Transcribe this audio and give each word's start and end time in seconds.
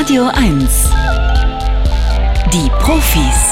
Radio 0.00 0.28
1. 0.28 0.90
Die 2.52 2.70
Profis. 2.78 3.50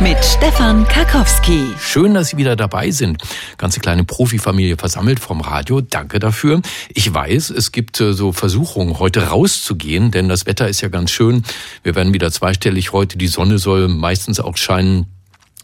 Mit 0.00 0.18
Stefan 0.24 0.84
Karkowski. 0.88 1.74
Schön, 1.78 2.14
dass 2.14 2.30
Sie 2.30 2.38
wieder 2.38 2.56
dabei 2.56 2.90
sind. 2.90 3.22
Ganze 3.56 3.78
kleine 3.78 4.04
Profifamilie 4.04 4.76
versammelt 4.76 5.20
vom 5.20 5.42
Radio. 5.42 5.80
Danke 5.80 6.18
dafür. 6.18 6.60
Ich 6.88 7.14
weiß, 7.14 7.50
es 7.50 7.72
gibt 7.72 8.00
äh, 8.00 8.14
so 8.14 8.32
Versuchungen, 8.32 8.98
heute 8.98 9.28
rauszugehen, 9.28 10.10
denn 10.10 10.28
das 10.28 10.46
Wetter 10.46 10.68
ist 10.68 10.80
ja 10.80 10.88
ganz 10.88 11.12
schön. 11.12 11.44
Wir 11.82 11.94
werden 11.94 12.12
wieder 12.12 12.32
zweistellig 12.32 12.92
heute. 12.92 13.16
Die 13.16 13.28
Sonne 13.28 13.58
soll 13.58 13.86
meistens 13.88 14.40
auch 14.40 14.56
scheinen. 14.56 15.06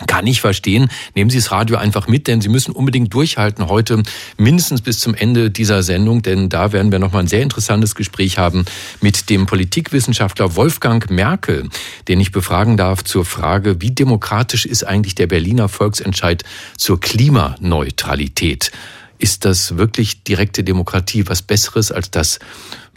Kann 0.06 0.26
ich 0.26 0.40
verstehen. 0.40 0.88
Nehmen 1.14 1.28
Sie 1.28 1.38
das 1.38 1.50
Radio 1.50 1.76
einfach 1.76 2.06
mit, 2.06 2.28
denn 2.28 2.40
Sie 2.40 2.48
müssen 2.48 2.72
unbedingt 2.72 3.12
durchhalten 3.12 3.68
heute 3.68 4.02
mindestens 4.36 4.80
bis 4.80 5.00
zum 5.00 5.14
Ende 5.14 5.50
dieser 5.50 5.82
Sendung, 5.82 6.22
denn 6.22 6.48
da 6.48 6.72
werden 6.72 6.92
wir 6.92 7.00
nochmal 7.00 7.24
ein 7.24 7.28
sehr 7.28 7.42
interessantes 7.42 7.96
Gespräch 7.96 8.38
haben 8.38 8.64
mit 9.00 9.28
dem 9.28 9.46
Politikwissenschaftler 9.46 10.54
Wolfgang 10.54 11.10
Merkel, 11.10 11.68
den 12.06 12.20
ich 12.20 12.30
befragen 12.30 12.76
darf 12.76 13.02
zur 13.02 13.24
Frage, 13.24 13.80
wie 13.80 13.90
demokratisch 13.90 14.66
ist 14.66 14.84
eigentlich 14.84 15.16
der 15.16 15.26
Berliner 15.26 15.68
Volksentscheid 15.68 16.44
zur 16.76 17.00
Klimaneutralität? 17.00 18.70
Ist 19.18 19.44
das 19.44 19.76
wirklich 19.76 20.22
direkte 20.22 20.62
Demokratie 20.62 21.24
was 21.26 21.42
Besseres 21.42 21.90
als 21.90 22.12
das, 22.12 22.38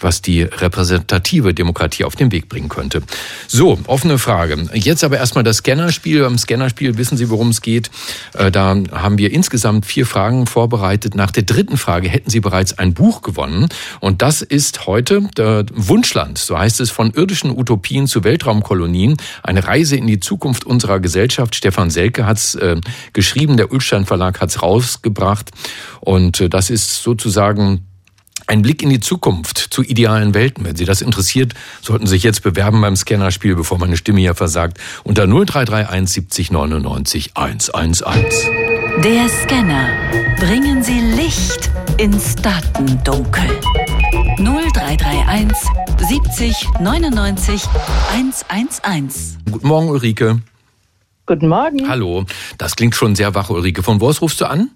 was 0.04 0.22
die 0.22 0.42
repräsentative 0.44 1.54
Demokratie 1.54 2.04
auf 2.04 2.16
den 2.16 2.32
Weg 2.32 2.50
bringen 2.50 2.70
könnte. 2.70 3.02
So, 3.48 3.80
offene 3.88 4.18
Frage. 4.18 4.70
Jetzt 4.74 5.04
aber 5.04 5.18
erstmal 5.18 5.44
das 5.44 5.58
Scannerspiel. 5.58 6.22
Beim 6.22 6.38
Scannerspiel 6.38 6.98
wissen 6.98 7.18
Sie, 7.18 7.30
worum 7.30 7.50
es 7.50 7.62
geht. 7.62 7.90
Äh, 8.34 8.52
da 8.52 8.76
haben 8.92 9.18
wir 9.18 9.32
insgesamt 9.32 9.86
vier 9.86 10.06
Fragen 10.06 10.48
vorbereitet. 10.48 11.16
Nach 11.16 11.32
der 11.32 11.44
dritten 11.44 11.78
Frage 11.78 12.10
hätten 12.10 12.30
Sie 12.30 12.40
bereits 12.40 12.78
ein 12.78 12.94
Buch 12.94 13.22
gewonnen. 13.22 13.70
Und 14.00 14.22
das 14.22 14.42
ist 14.42 14.88
heute 14.88 15.22
der 15.38 15.66
Wunschland. 15.74 16.38
So 16.38 16.58
heißt 16.58 16.80
es 16.80 16.92
von 16.92 17.12
irdischen 17.12 17.58
Utopien 17.58 18.08
zu 18.08 18.24
Weltraumkolonien. 18.24 19.18
Eine 19.44 19.68
Reise 19.68 19.96
in 19.96 20.08
die 20.08 20.20
Zukunft 20.20 20.66
unserer 20.66 21.00
Gesellschaft. 21.00 21.56
Stefan 21.56 21.90
Selke 21.90 22.26
hat 22.26 22.38
es 22.38 22.56
äh, 22.56 22.78
geschrieben. 23.14 23.58
Der 23.58 23.72
Ulstein 23.72 24.06
Verlag 24.06 24.42
hat 24.42 24.50
es 24.50 24.62
rausgebracht. 24.62 25.52
Und 26.00 26.42
äh, 26.42 26.50
das 26.50 26.70
ist 26.70 27.04
sozusagen 27.04 27.88
ein 28.52 28.64
Blick 28.64 28.84
in 28.84 28.90
die 28.90 29.00
Zukunft 29.00 29.58
zu 29.58 29.82
idealen 29.82 30.34
Welten. 30.34 30.66
Wenn 30.66 30.76
Sie 30.76 30.84
das 30.84 31.02
interessiert, 31.02 31.54
sollten 31.82 32.06
Sie 32.06 32.16
sich 32.16 32.24
jetzt 32.24 32.44
bewerben 32.44 32.82
beim 32.82 32.98
Scannerspiel, 32.98 33.56
bevor 33.56 33.78
meine 33.78 33.96
Stimme 33.96 34.20
hier 34.20 34.36
versagt, 34.36 34.78
unter 35.06 35.26
0331 35.26 36.14
70 36.14 36.52
99 36.52 37.32
111. 37.36 38.50
Der 39.06 39.30
Scanner. 39.30 39.88
Bringen 40.38 40.84
Sie 40.84 41.00
Licht 41.00 41.72
ins 41.98 42.36
Datendunkel. 42.36 43.48
0331 44.38 45.58
70 46.10 46.68
99 46.82 47.64
111. 48.12 49.38
Guten 49.50 49.68
Morgen, 49.68 49.88
Ulrike. 49.88 50.42
Guten 51.26 51.48
Morgen. 51.48 51.88
Hallo. 51.88 52.26
Das 52.58 52.76
klingt 52.76 52.96
schon 52.96 53.16
sehr 53.16 53.34
wach, 53.34 53.50
Ulrike. 53.50 53.82
Von 53.82 54.02
wo 54.02 54.10
aus 54.10 54.22
rufst 54.22 54.42
du 54.42 54.46
an? 54.46 54.72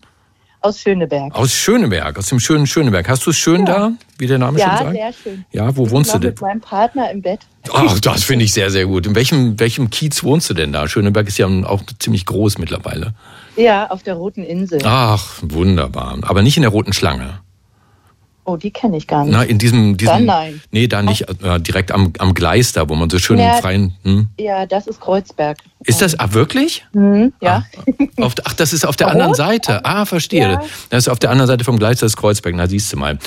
Aus 0.65 0.79
Schöneberg. 0.79 1.35
Aus 1.35 1.53
Schöneberg, 1.53 2.17
aus 2.17 2.29
dem 2.29 2.39
schönen 2.39 2.65
Schöneberg. 2.65 3.07
Hast 3.07 3.23
du 3.27 3.29
es 3.29 3.37
schön 3.37 3.67
ja. 3.67 3.73
da, 3.73 3.91
wie 4.17 4.25
der 4.25 4.39
Name 4.39 4.57
ja, 4.57 4.65
schon 4.65 4.77
sagt? 4.77 4.97
Ja, 4.97 5.11
sehr 5.11 5.13
schön. 5.13 5.45
Ja, 5.51 5.77
wo 5.77 5.91
wohnst 5.91 6.11
du 6.11 6.17
denn? 6.17 6.31
mit 6.31 6.41
meinem 6.41 6.61
Partner 6.61 7.11
im 7.11 7.21
Bett. 7.21 7.41
Ach, 7.71 7.99
das 7.99 8.23
finde 8.23 8.45
ich 8.45 8.51
sehr, 8.51 8.71
sehr 8.71 8.87
gut. 8.87 9.05
In 9.05 9.13
welchem, 9.13 9.59
welchem 9.59 9.91
Kiez 9.91 10.23
wohnst 10.23 10.49
du 10.49 10.55
denn 10.55 10.73
da? 10.73 10.87
Schöneberg 10.87 11.27
ist 11.27 11.37
ja 11.37 11.45
auch 11.45 11.83
ziemlich 11.99 12.25
groß 12.25 12.57
mittlerweile. 12.57 13.13
Ja, 13.57 13.91
auf 13.91 14.01
der 14.01 14.15
Roten 14.15 14.43
Insel. 14.43 14.79
Ach, 14.85 15.35
wunderbar. 15.43 16.17
Aber 16.23 16.41
nicht 16.41 16.57
in 16.57 16.63
der 16.63 16.71
Roten 16.71 16.93
Schlange. 16.93 17.41
Oh, 18.47 18.57
die 18.57 18.69
kenne 18.69 18.95
ich 18.97 19.07
gar 19.07 19.25
nicht. 19.25 19.33
Na, 19.33 19.41
in 19.41 19.57
diesem, 19.57 19.97
diesem 19.97 20.13
Dann 20.13 20.25
nein. 20.25 20.61
Nee, 20.71 20.87
da 20.87 21.01
nicht, 21.01 21.27
äh, 21.43 21.59
direkt 21.59 21.91
am, 21.91 22.13
am 22.19 22.35
Gleis 22.35 22.73
da, 22.73 22.87
wo 22.87 22.93
man 22.93 23.09
so 23.09 23.17
schön 23.17 23.39
Ja. 23.39 23.55
im 23.55 23.61
freien. 23.61 23.95
Hm? 24.03 24.27
Ja, 24.39 24.67
das 24.67 24.85
ist 24.85 25.01
Kreuzberg. 25.01 25.57
Ist 25.83 26.01
das 26.01 26.19
ah, 26.19 26.31
wirklich? 26.33 26.85
Mhm, 26.93 27.33
ja. 27.41 27.65
Ah, 28.17 28.23
auf, 28.23 28.35
ach, 28.43 28.53
das 28.53 28.71
ist 28.71 28.85
auf 28.85 28.95
der 28.95 29.07
Rot? 29.07 29.15
anderen 29.15 29.33
Seite. 29.33 29.83
Ah, 29.83 30.05
verstehe. 30.05 30.51
Ja. 30.51 30.63
Das 30.89 31.05
ist 31.05 31.09
auf 31.09 31.17
der 31.17 31.31
anderen 31.31 31.47
Seite 31.47 31.63
vom 31.63 31.79
Gleis, 31.79 31.99
das 31.99 32.11
ist 32.11 32.17
Kreuzberg. 32.17 32.55
Na, 32.55 32.67
siehst 32.67 32.93
du 32.93 32.97
mal. 32.97 33.17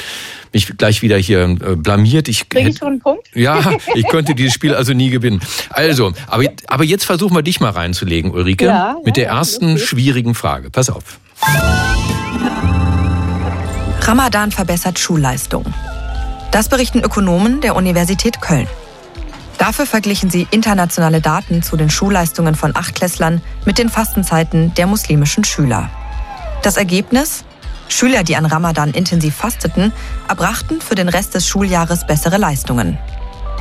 Mich 0.52 0.76
gleich 0.78 1.02
wieder 1.02 1.16
hier 1.18 1.42
äh, 1.42 1.56
blamiert. 1.76 2.28
Ich, 2.28 2.48
Kriege 2.48 2.70
ich 2.70 2.78
schon 2.78 2.88
einen 2.88 3.00
Punkt? 3.00 3.28
ja, 3.34 3.72
ich 3.94 4.06
könnte 4.06 4.34
dieses 4.36 4.54
Spiel 4.54 4.74
also 4.76 4.92
nie 4.92 5.10
gewinnen. 5.10 5.40
Also, 5.70 6.12
aber, 6.28 6.44
aber 6.68 6.84
jetzt 6.84 7.04
versuchen 7.04 7.34
wir 7.34 7.42
dich 7.42 7.58
mal 7.58 7.70
reinzulegen, 7.70 8.30
Ulrike, 8.30 8.66
Ja, 8.66 8.96
mit 9.04 9.16
der 9.16 9.26
ersten 9.28 9.78
schwierigen 9.78 10.34
Frage. 10.36 10.70
Pass 10.70 10.90
auf. 10.90 11.18
Ramadan 14.08 14.50
verbessert 14.50 14.98
Schulleistung. 14.98 15.66
Das 16.50 16.70
berichten 16.70 17.00
Ökonomen 17.00 17.60
der 17.60 17.76
Universität 17.76 18.40
Köln. 18.40 18.66
Dafür 19.58 19.84
verglichen 19.84 20.30
sie 20.30 20.48
internationale 20.50 21.20
Daten 21.20 21.62
zu 21.62 21.76
den 21.76 21.90
Schulleistungen 21.90 22.54
von 22.54 22.74
Achtklässlern 22.74 23.42
mit 23.66 23.76
den 23.76 23.90
Fastenzeiten 23.90 24.72
der 24.72 24.86
muslimischen 24.86 25.44
Schüler. 25.44 25.90
Das 26.62 26.78
Ergebnis? 26.78 27.44
Schüler, 27.88 28.22
die 28.24 28.36
an 28.36 28.46
Ramadan 28.46 28.92
intensiv 28.92 29.34
fasteten, 29.34 29.92
erbrachten 30.26 30.80
für 30.80 30.94
den 30.94 31.10
Rest 31.10 31.34
des 31.34 31.46
Schuljahres 31.46 32.06
bessere 32.06 32.38
Leistungen. 32.38 32.96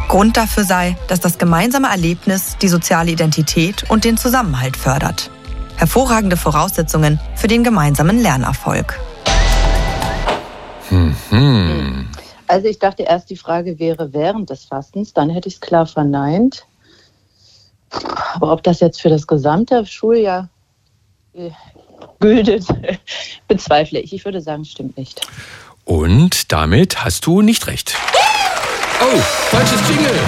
Grund 0.08 0.38
dafür 0.38 0.64
sei, 0.64 0.96
dass 1.10 1.20
das 1.20 1.40
gemeinsame 1.40 1.90
Erlebnis 1.90 2.56
die 2.62 2.70
soziale 2.70 3.12
Identität 3.12 3.84
und 3.90 4.06
den 4.06 4.16
Zusammenhalt 4.16 4.78
fördert. 4.78 5.30
Hervorragende 5.76 6.38
Voraussetzungen 6.38 7.20
für 7.36 7.50
den 7.50 7.66
gemeinsamen 7.66 8.18
Lernerfolg. 8.18 8.98
Hm. 10.90 12.08
Also 12.48 12.68
ich 12.68 12.80
dachte 12.80 13.04
erst, 13.04 13.30
die 13.30 13.36
Frage 13.36 13.78
wäre 13.80 14.14
während 14.14 14.50
des 14.50 14.66
Fastens, 14.66 15.14
dann 15.14 15.30
hätte 15.30 15.50
ich 15.50 15.56
es 15.56 15.62
klar 15.62 15.86
verneint. 15.86 16.66
Aber 18.34 18.52
ob 18.52 18.64
das 18.64 18.80
jetzt 18.80 19.02
für 19.02 19.10
das 19.10 19.28
gesamte 19.28 19.86
Schuljahr 19.86 20.50
äh, 21.34 21.52
gültet, 22.20 22.66
bezweifle 23.48 24.00
ich. 24.00 24.14
Ich 24.14 24.26
würde 24.26 24.42
sagen, 24.42 24.66
stimmt 24.66 24.98
nicht. 24.98 25.22
Und 25.86 26.52
damit 26.52 27.04
hast 27.04 27.26
du 27.26 27.42
nicht 27.42 27.68
recht. 27.68 27.96
Oh, 29.00 29.20
falsches 29.52 29.80
Jingle. 29.88 30.12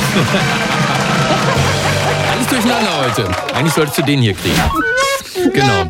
Alles 2.32 2.48
durcheinander 2.48 2.98
heute. 3.00 3.28
Eigentlich 3.54 3.74
solltest 3.74 3.98
du 3.98 4.04
den 4.04 4.22
hier 4.22 4.34
kriegen. 4.34 4.62
Genau. 5.54 5.90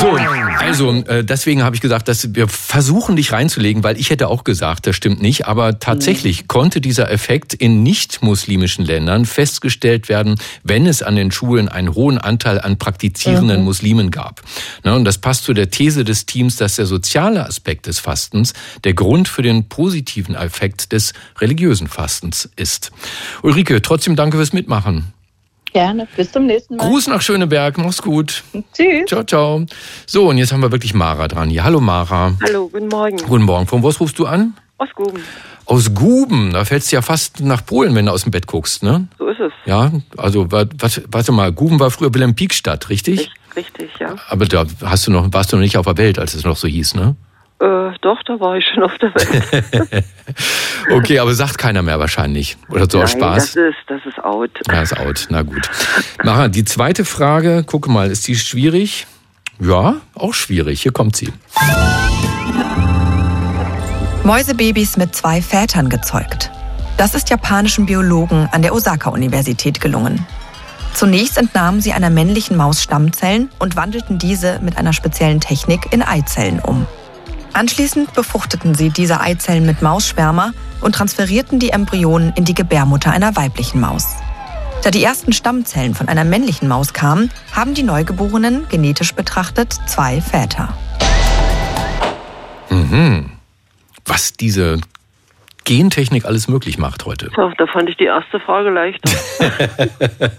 So, 0.00 0.16
also 0.58 0.92
äh, 0.92 1.24
deswegen 1.24 1.62
habe 1.62 1.76
ich 1.76 1.82
gesagt, 1.82 2.08
dass 2.08 2.34
wir 2.34 2.48
versuchen 2.48 3.16
dich 3.16 3.32
reinzulegen, 3.32 3.82
weil 3.82 3.98
ich 3.98 4.10
hätte 4.10 4.28
auch 4.28 4.44
gesagt, 4.44 4.86
das 4.86 4.96
stimmt 4.96 5.22
nicht, 5.22 5.46
aber 5.46 5.78
tatsächlich 5.78 6.48
konnte 6.48 6.80
dieser 6.80 7.10
Effekt 7.10 7.54
in 7.54 7.82
nicht-muslimischen 7.82 8.84
Ländern 8.84 9.24
festgestellt 9.24 10.08
werden, 10.08 10.36
wenn 10.62 10.86
es 10.86 11.02
an 11.02 11.16
den 11.16 11.30
Schulen 11.30 11.68
einen 11.68 11.94
hohen 11.94 12.18
Anteil 12.18 12.60
an 12.60 12.78
praktizierenden 12.78 13.62
Muslimen 13.62 14.10
gab. 14.10 14.42
Ne, 14.84 14.94
und 14.94 15.04
das 15.04 15.18
passt 15.18 15.44
zu 15.44 15.54
der 15.54 15.70
These 15.70 16.04
des 16.04 16.26
Teams, 16.26 16.56
dass 16.56 16.76
der 16.76 16.86
soziale 16.86 17.46
Aspekt 17.46 17.86
des 17.86 17.98
Fastens 17.98 18.52
der 18.84 18.94
Grund 18.94 19.28
für 19.28 19.42
den 19.42 19.68
positiven 19.68 20.34
Effekt 20.34 20.92
des 20.92 21.12
religiösen 21.40 21.88
Fastens 21.88 22.50
ist. 22.56 22.90
Ulrike, 23.42 23.80
trotzdem 23.82 24.16
danke 24.16 24.36
fürs 24.36 24.52
Mitmachen. 24.52 25.13
Gerne. 25.74 26.06
Bis 26.16 26.30
zum 26.30 26.46
nächsten 26.46 26.76
Mal. 26.76 26.86
Gruß 26.88 27.08
nach 27.08 27.20
Schöneberg, 27.20 27.76
mach's 27.78 28.00
gut. 28.00 28.44
Tschüss. 28.72 29.06
Ciao, 29.08 29.24
ciao. 29.24 29.66
So, 30.06 30.28
und 30.28 30.38
jetzt 30.38 30.52
haben 30.52 30.62
wir 30.62 30.70
wirklich 30.70 30.94
Mara 30.94 31.26
dran 31.26 31.50
hier. 31.50 31.64
Hallo 31.64 31.80
Mara. 31.80 32.32
Hallo, 32.46 32.68
guten 32.72 32.86
Morgen. 32.86 33.16
Guten 33.16 33.42
Morgen. 33.44 33.66
Von 33.66 33.82
wo 33.82 33.88
rufst 33.88 34.16
du 34.20 34.26
an? 34.26 34.54
Aus 34.78 34.88
Guben. 34.94 35.20
Aus 35.66 35.92
Guben. 35.92 36.52
Da 36.52 36.64
fällst 36.64 36.92
du 36.92 36.96
ja 36.96 37.02
fast 37.02 37.40
nach 37.40 37.66
Polen, 37.66 37.92
wenn 37.96 38.06
du 38.06 38.12
aus 38.12 38.22
dem 38.22 38.30
Bett 38.30 38.46
guckst, 38.46 38.84
ne? 38.84 39.08
So 39.18 39.26
ist 39.28 39.40
es. 39.40 39.52
Ja, 39.66 39.90
also 40.16 40.50
wa- 40.52 40.66
was, 40.78 41.02
warte 41.10 41.32
mal, 41.32 41.50
Guben 41.52 41.80
war 41.80 41.90
früher 41.90 42.14
Wilhelm 42.14 42.36
Pieck-Stadt, 42.36 42.88
richtig? 42.88 43.20
Echt, 43.22 43.32
richtig, 43.56 43.90
ja. 43.98 44.14
Aber 44.28 44.46
da 44.46 44.64
hast 44.84 45.08
du 45.08 45.10
noch, 45.10 45.32
warst 45.32 45.52
du 45.52 45.56
noch 45.56 45.62
nicht 45.62 45.76
auf 45.76 45.86
der 45.86 45.96
Welt, 45.98 46.20
als 46.20 46.34
es 46.34 46.44
noch 46.44 46.56
so 46.56 46.68
hieß, 46.68 46.94
ne? 46.94 47.16
Äh, 47.60 47.92
doch, 48.00 48.22
da 48.24 48.40
war 48.40 48.56
ich 48.56 48.66
schon 48.66 48.82
auf 48.82 48.96
der 48.98 49.14
Welt. 49.14 50.04
Okay, 50.90 51.18
aber 51.18 51.34
sagt 51.34 51.56
keiner 51.56 51.82
mehr 51.82 51.98
wahrscheinlich. 51.98 52.56
Oder 52.68 52.86
so 52.90 53.02
aus 53.02 53.14
Nein, 53.14 53.20
Spaß? 53.22 53.52
das 53.52 53.56
ist, 53.56 53.76
das 53.86 54.00
ist 54.06 54.22
out. 54.22 54.50
Ja, 54.68 54.82
ist 54.82 54.98
out. 54.98 55.26
Na 55.30 55.42
gut. 55.42 55.70
Mara, 56.22 56.48
die 56.48 56.64
zweite 56.64 57.04
Frage, 57.04 57.64
gucke 57.64 57.90
mal, 57.90 58.10
ist 58.10 58.28
die 58.28 58.36
schwierig? 58.36 59.06
Ja, 59.60 59.96
auch 60.14 60.34
schwierig. 60.34 60.82
Hier 60.82 60.92
kommt 60.92 61.16
sie. 61.16 61.32
Mäusebabys 64.24 64.96
mit 64.96 65.14
zwei 65.14 65.40
Vätern 65.40 65.88
gezeugt. 65.88 66.50
Das 66.96 67.14
ist 67.14 67.30
japanischen 67.30 67.86
Biologen 67.86 68.48
an 68.52 68.62
der 68.62 68.74
Osaka-Universität 68.74 69.80
gelungen. 69.80 70.26
Zunächst 70.92 71.38
entnahmen 71.38 71.80
sie 71.80 71.92
einer 71.92 72.10
männlichen 72.10 72.56
Maus 72.56 72.82
Stammzellen 72.82 73.50
und 73.58 73.74
wandelten 73.74 74.18
diese 74.18 74.60
mit 74.60 74.76
einer 74.76 74.92
speziellen 74.92 75.40
Technik 75.40 75.92
in 75.92 76.02
Eizellen 76.02 76.60
um. 76.60 76.86
Anschließend 77.54 78.12
befruchteten 78.14 78.74
sie 78.74 78.90
diese 78.90 79.20
Eizellen 79.20 79.64
mit 79.64 79.80
Maussperma 79.80 80.52
und 80.80 80.96
transferierten 80.96 81.60
die 81.60 81.70
Embryonen 81.70 82.32
in 82.34 82.44
die 82.44 82.52
Gebärmutter 82.54 83.12
einer 83.12 83.36
weiblichen 83.36 83.80
Maus. 83.80 84.16
Da 84.82 84.90
die 84.90 85.02
ersten 85.02 85.32
Stammzellen 85.32 85.94
von 85.94 86.08
einer 86.08 86.24
männlichen 86.24 86.68
Maus 86.68 86.92
kamen, 86.92 87.30
haben 87.52 87.74
die 87.74 87.84
Neugeborenen 87.84 88.66
genetisch 88.68 89.14
betrachtet 89.14 89.72
zwei 89.86 90.20
Väter. 90.20 90.76
Mhm. 92.70 93.30
was 94.04 94.32
diese 94.32 94.80
Gentechnik 95.64 96.24
alles 96.24 96.48
möglich 96.48 96.76
macht 96.76 97.06
heute. 97.06 97.30
So, 97.36 97.50
da 97.56 97.66
fand 97.68 97.88
ich 97.88 97.96
die 97.96 98.04
erste 98.04 98.40
Frage 98.40 98.70
leichter. 98.70 99.10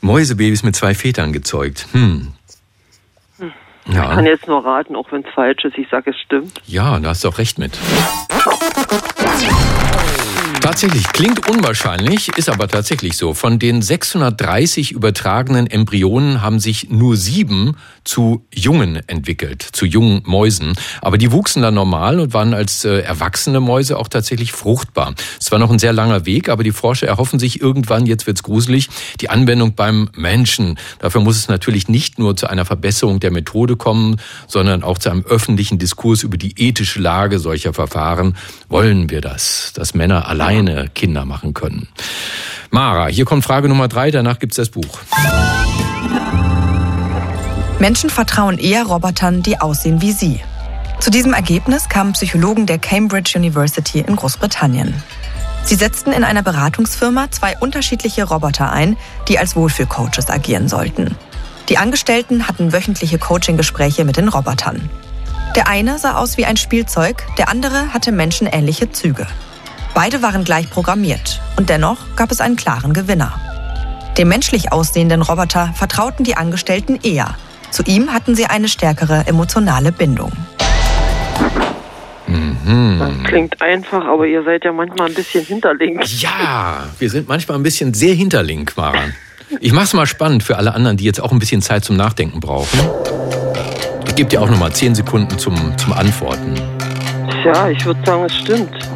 Mäusebabys 0.00 0.62
mit 0.62 0.76
zwei 0.76 0.94
Vätern 0.94 1.32
gezeugt. 1.32 1.88
Hm. 1.92 2.35
Ich 3.88 3.94
kann 3.94 4.24
Ja, 4.24 4.32
jetzt 4.32 4.48
nur 4.48 4.64
raten, 4.64 4.96
auch 4.96 5.10
wenn 5.12 5.22
es 5.24 5.32
falsch 5.34 5.64
ist. 5.64 5.78
Ich 5.78 5.88
sage, 5.88 6.10
es 6.10 6.18
stimmt. 6.18 6.60
ja, 6.66 6.98
da 6.98 7.10
hast 7.10 7.24
du 7.24 7.28
auch 7.28 7.38
recht 7.38 7.58
mit. 7.58 7.78
Tatsächlich, 10.66 11.06
klingt 11.12 11.48
unwahrscheinlich, 11.48 12.26
ist 12.36 12.48
aber 12.48 12.66
tatsächlich 12.66 13.16
so. 13.16 13.34
Von 13.34 13.60
den 13.60 13.82
630 13.82 14.90
übertragenen 14.90 15.68
Embryonen 15.68 16.42
haben 16.42 16.58
sich 16.58 16.90
nur 16.90 17.16
sieben 17.16 17.76
zu 18.02 18.44
Jungen 18.52 19.00
entwickelt, 19.06 19.62
zu 19.62 19.86
jungen 19.86 20.22
Mäusen. 20.24 20.72
Aber 21.02 21.18
die 21.18 21.30
wuchsen 21.30 21.62
dann 21.62 21.74
normal 21.74 22.18
und 22.18 22.34
waren 22.34 22.52
als 22.52 22.84
äh, 22.84 22.98
erwachsene 22.98 23.60
Mäuse 23.60 23.96
auch 23.96 24.08
tatsächlich 24.08 24.50
fruchtbar. 24.50 25.14
Es 25.40 25.52
war 25.52 25.60
noch 25.60 25.70
ein 25.70 25.78
sehr 25.78 25.92
langer 25.92 26.26
Weg, 26.26 26.48
aber 26.48 26.64
die 26.64 26.72
Forscher 26.72 27.06
erhoffen 27.06 27.38
sich 27.38 27.60
irgendwann, 27.60 28.04
jetzt 28.04 28.26
wird's 28.26 28.42
gruselig, 28.42 28.88
die 29.20 29.30
Anwendung 29.30 29.74
beim 29.76 30.10
Menschen. 30.16 30.80
Dafür 30.98 31.20
muss 31.20 31.36
es 31.36 31.46
natürlich 31.46 31.86
nicht 31.86 32.18
nur 32.18 32.36
zu 32.36 32.48
einer 32.48 32.64
Verbesserung 32.64 33.20
der 33.20 33.30
Methode 33.30 33.76
kommen, 33.76 34.16
sondern 34.48 34.82
auch 34.82 34.98
zu 34.98 35.10
einem 35.10 35.24
öffentlichen 35.24 35.78
Diskurs 35.78 36.24
über 36.24 36.36
die 36.36 36.54
ethische 36.56 37.00
Lage 37.00 37.38
solcher 37.38 37.72
Verfahren. 37.72 38.36
Wollen 38.68 39.10
wir 39.10 39.20
das, 39.20 39.72
dass 39.72 39.94
Männer 39.94 40.26
alleine 40.56 40.88
Kinder 40.94 41.24
machen 41.24 41.54
können? 41.54 41.88
Mara, 42.70 43.06
hier 43.06 43.24
kommt 43.24 43.44
Frage 43.44 43.68
Nummer 43.68 43.88
drei, 43.88 44.10
danach 44.10 44.38
gibt's 44.38 44.56
das 44.56 44.70
Buch. 44.70 44.98
Menschen 47.78 48.10
vertrauen 48.10 48.58
eher 48.58 48.84
Robotern, 48.84 49.42
die 49.42 49.60
aussehen 49.60 50.00
wie 50.00 50.12
sie. 50.12 50.40
Zu 50.98 51.10
diesem 51.10 51.34
Ergebnis 51.34 51.88
kamen 51.88 52.14
Psychologen 52.14 52.66
der 52.66 52.78
Cambridge 52.78 53.34
University 53.36 54.00
in 54.00 54.16
Großbritannien. 54.16 54.94
Sie 55.62 55.74
setzten 55.74 56.12
in 56.12 56.24
einer 56.24 56.42
Beratungsfirma 56.42 57.30
zwei 57.30 57.58
unterschiedliche 57.58 58.24
Roboter 58.24 58.72
ein, 58.72 58.96
die 59.28 59.38
als 59.38 59.56
Wohlfühlcoaches 59.56 60.30
agieren 60.30 60.68
sollten. 60.68 61.16
Die 61.68 61.76
Angestellten 61.76 62.48
hatten 62.48 62.72
wöchentliche 62.72 63.18
Coaching-Gespräche 63.18 64.04
mit 64.04 64.16
den 64.16 64.28
Robotern. 64.28 64.88
Der 65.54 65.68
eine 65.68 65.98
sah 65.98 66.16
aus 66.16 66.36
wie 66.36 66.46
ein 66.46 66.56
Spielzeug, 66.56 67.24
der 67.36 67.48
andere 67.48 67.92
hatte 67.92 68.12
menschenähnliche 68.12 68.92
Züge. 68.92 69.26
Beide 69.96 70.20
waren 70.20 70.44
gleich 70.44 70.68
programmiert 70.68 71.40
und 71.56 71.70
dennoch 71.70 71.96
gab 72.16 72.30
es 72.30 72.42
einen 72.42 72.56
klaren 72.56 72.92
Gewinner. 72.92 73.32
Dem 74.18 74.28
menschlich 74.28 74.70
aussehenden 74.70 75.22
Roboter 75.22 75.72
vertrauten 75.74 76.22
die 76.22 76.36
Angestellten 76.36 76.98
eher. 77.02 77.34
Zu 77.70 77.82
ihm 77.84 78.12
hatten 78.12 78.34
sie 78.34 78.44
eine 78.44 78.68
stärkere 78.68 79.26
emotionale 79.26 79.92
Bindung. 79.92 80.32
Das 82.98 83.24
klingt 83.24 83.62
einfach, 83.62 84.04
aber 84.04 84.26
ihr 84.26 84.44
seid 84.44 84.66
ja 84.66 84.72
manchmal 84.72 85.08
ein 85.08 85.14
bisschen 85.14 85.46
hinterlinks. 85.46 86.20
Ja, 86.20 86.84
wir 86.98 87.08
sind 87.08 87.26
manchmal 87.26 87.56
ein 87.56 87.62
bisschen 87.62 87.94
sehr 87.94 88.14
hinterlink, 88.14 88.76
Mara. 88.76 89.00
Ich 89.60 89.72
mach's 89.72 89.94
mal 89.94 90.06
spannend 90.06 90.42
für 90.42 90.58
alle 90.58 90.74
anderen, 90.74 90.98
die 90.98 91.04
jetzt 91.04 91.22
auch 91.22 91.32
ein 91.32 91.38
bisschen 91.38 91.62
Zeit 91.62 91.86
zum 91.86 91.96
Nachdenken 91.96 92.40
brauchen. 92.40 92.80
Ich 94.06 94.14
gebe 94.14 94.28
dir 94.28 94.42
auch 94.42 94.50
noch 94.50 94.58
mal 94.58 94.72
zehn 94.74 94.94
Sekunden 94.94 95.38
zum, 95.38 95.56
zum 95.78 95.94
Antworten. 95.94 96.54
Tja, 97.42 97.70
ich 97.70 97.82
würde 97.86 98.00
sagen, 98.04 98.24
es 98.24 98.34
stimmt. 98.34 98.95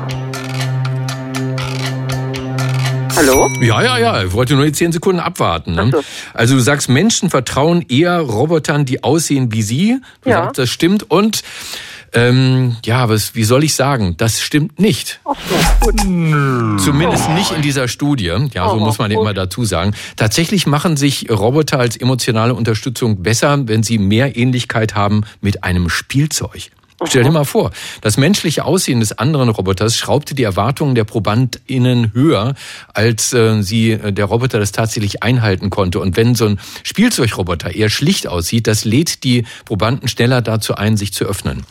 Hallo? 3.21 3.51
Ja, 3.61 3.83
ja, 3.83 3.99
ja. 3.99 4.25
Ich 4.25 4.33
wollte 4.33 4.55
nur 4.55 4.65
die 4.65 4.73
zehn 4.73 4.93
Sekunden 4.93 5.21
abwarten. 5.21 5.75
Ne? 5.75 5.91
So. 5.93 6.03
Also 6.33 6.55
du 6.55 6.61
sagst, 6.61 6.89
Menschen 6.89 7.29
vertrauen 7.29 7.85
eher 7.89 8.19
Robotern, 8.21 8.87
die 8.87 9.05
aussehen 9.05 9.53
wie 9.53 9.61
sie. 9.63 9.99
Du 10.23 10.31
Ja. 10.31 10.45
sagst, 10.45 10.59
das 10.59 10.71
stimmt. 10.71 11.11
Und 11.11 11.43
ähm, 12.13 12.77
ja, 12.85 13.09
was, 13.09 13.35
wie 13.35 13.45
soll 13.45 13.63
ich 13.63 13.75
sagen? 13.75 14.17
Das 14.17 14.41
stimmt 14.41 14.81
nicht. 14.81 15.21
Ach 15.25 15.35
so, 15.49 15.87
gut. 15.87 16.01
Zumindest 16.81 17.29
nicht 17.31 17.53
in 17.53 17.63
dieser 17.63 17.89
Studie. 17.89 18.33
Ja, 18.55 18.69
so 18.69 18.77
Oh, 18.77 18.79
muss 18.79 18.99
man 18.99 19.11
gut. 19.13 19.21
immer 19.21 19.35
dazu 19.35 19.65
sagen. 19.65 19.95
Tatsächlich 20.17 20.67
machen 20.67 20.97
sich 20.97 21.31
Roboter 21.31 21.79
als 21.79 21.97
emotionale 21.97 22.55
Unterstützung 22.55 23.23
besser, 23.23 23.69
wenn 23.69 23.83
sie 23.83 23.99
mehr 23.99 24.37
Ähnlichkeit 24.37 24.95
haben 24.95 25.23
mit 25.41 25.63
einem 25.63 25.89
Spielzeug. 25.91 26.71
Stell 27.07 27.25
dir 27.25 27.31
mal 27.31 27.45
vor, 27.45 27.71
das 28.03 28.19
menschliche 28.19 28.65
Aussehen 28.65 29.01
des 29.01 29.17
anderen 29.19 29.49
Roboters 29.49 29.97
schraubte 29.97 30.35
die 30.35 30.43
Erwartungen 30.43 30.95
der 30.95 31.05
ProbandInnen 31.05 32.13
höher, 32.13 32.55
als 32.93 33.33
äh, 33.33 33.63
sie 33.63 33.93
äh, 33.93 34.13
der 34.13 34.27
Roboter 34.27 34.59
das 34.59 34.73
tatsächlich 34.73 35.23
einhalten 35.23 35.71
konnte. 35.71 35.99
Und 36.01 36.17
wenn 36.17 36.35
so 36.35 36.47
ein 36.47 36.61
Spielzeugroboter 36.83 37.75
eher 37.75 37.89
schlicht 37.89 38.27
aussieht, 38.27 38.67
das 38.67 38.85
lädt 38.85 39.25
die 39.25 39.47
Probanden 39.65 40.09
schneller 40.09 40.43
dazu 40.43 40.75
ein, 40.75 40.97
sich 40.97 41.15
zu 41.15 41.25
öffnen. 41.25 41.65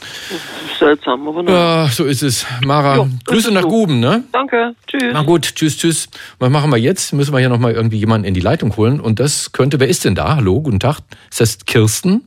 Seltsam, 0.80 1.28
aber 1.28 1.44
na. 1.44 1.52
Ja, 1.52 1.90
so 1.90 2.06
ist 2.06 2.24
es. 2.24 2.46
Mara, 2.66 2.96
Jo, 2.96 3.10
Grüße 3.26 3.52
nach. 3.52 3.64
Guben, 3.64 4.00
ne? 4.00 4.24
Danke, 4.32 4.74
tschüss. 4.88 5.12
Na 5.14 5.22
gut, 5.22 5.54
tschüss, 5.56 5.78
tschüss. 5.78 6.08
Was 6.40 6.50
machen 6.50 6.72
wir 6.72 6.78
jetzt? 6.78 7.14
Müssen 7.14 7.34
wir 7.34 7.40
hier 7.40 7.50
nochmal 7.50 7.74
irgendwie 7.74 7.98
jemanden 7.98 8.26
in 8.26 8.34
die 8.34 8.40
Leitung 8.40 8.76
holen. 8.78 9.00
Und 9.00 9.20
das 9.20 9.52
könnte, 9.52 9.80
wer 9.80 9.88
ist 9.90 10.06
denn 10.06 10.16
da? 10.16 10.38
Hallo, 10.38 10.62
guten 10.62 10.80
Tag. 10.80 11.00
Ist 11.30 11.42
das 11.42 11.58
Kirsten? 11.66 12.24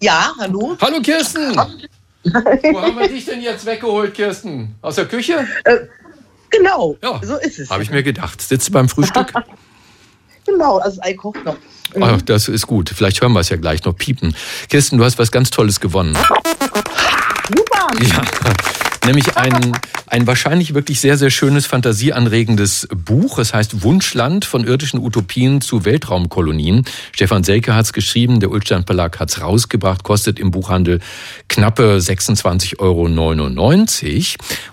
Ja, 0.00 0.32
hallo? 0.38 0.76
Hallo 0.80 1.00
Kirsten! 1.00 1.58
Wo 2.32 2.80
haben 2.82 2.98
wir 2.98 3.08
dich 3.08 3.24
denn 3.24 3.40
jetzt 3.40 3.66
weggeholt, 3.66 4.14
Kirsten? 4.14 4.74
Aus 4.82 4.96
der 4.96 5.06
Küche? 5.06 5.46
Genau, 6.50 6.96
Ja, 7.02 7.20
so 7.22 7.36
ist 7.36 7.58
es. 7.58 7.70
Habe 7.70 7.82
ich 7.82 7.90
mir 7.90 8.02
gedacht. 8.02 8.40
Sitzt 8.40 8.68
du 8.68 8.72
beim 8.72 8.88
Frühstück? 8.88 9.32
Genau, 10.46 10.78
also 10.78 11.00
Ei 11.02 11.14
kocht 11.14 11.44
noch. 11.44 11.56
Ach, 12.00 12.22
das 12.22 12.46
ist 12.46 12.68
gut. 12.68 12.92
Vielleicht 12.94 13.20
hören 13.20 13.32
wir 13.32 13.40
es 13.40 13.48
ja 13.48 13.56
gleich 13.56 13.84
noch 13.84 13.96
piepen. 13.96 14.32
Kirsten, 14.68 14.96
du 14.96 15.04
hast 15.04 15.18
was 15.18 15.32
ganz 15.32 15.50
Tolles 15.50 15.80
gewonnen. 15.80 16.16
Super. 17.48 17.88
Ja, 18.00 18.22
nämlich 19.06 19.36
ein, 19.36 19.72
ein 20.06 20.26
wahrscheinlich 20.26 20.74
wirklich 20.74 21.00
sehr, 21.00 21.16
sehr 21.16 21.30
schönes, 21.30 21.66
fantasieanregendes 21.66 22.88
Buch. 22.94 23.38
Es 23.38 23.54
heißt 23.54 23.82
Wunschland 23.82 24.44
von 24.44 24.64
irdischen 24.64 25.00
Utopien 25.00 25.60
zu 25.60 25.84
Weltraumkolonien. 25.84 26.84
Stefan 27.12 27.44
Selke 27.44 27.74
hat 27.74 27.86
es 27.86 27.92
geschrieben, 27.92 28.40
der 28.40 28.50
Ulstein 28.50 28.84
Verlag 28.84 29.18
hat 29.18 29.30
es 29.30 29.40
rausgebracht, 29.40 30.02
kostet 30.02 30.38
im 30.38 30.50
Buchhandel 30.50 31.00
knappe 31.48 31.98
26,99 31.98 32.78
Euro. 32.80 33.06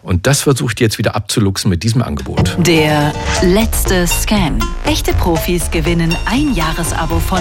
Und 0.02 0.28
das 0.28 0.42
versucht 0.42 0.80
jetzt 0.82 0.98
wieder 0.98 1.16
abzuluxen 1.16 1.70
mit 1.70 1.84
diesem 1.84 2.02
Angebot. 2.02 2.58
Der 2.60 3.14
letzte 3.42 4.08
Scan. 4.08 4.60
Echte 4.86 5.14
Profis 5.14 5.72
gewinnen 5.72 6.16
ein 6.26 6.54
Jahresabo 6.54 7.20
von 7.20 7.40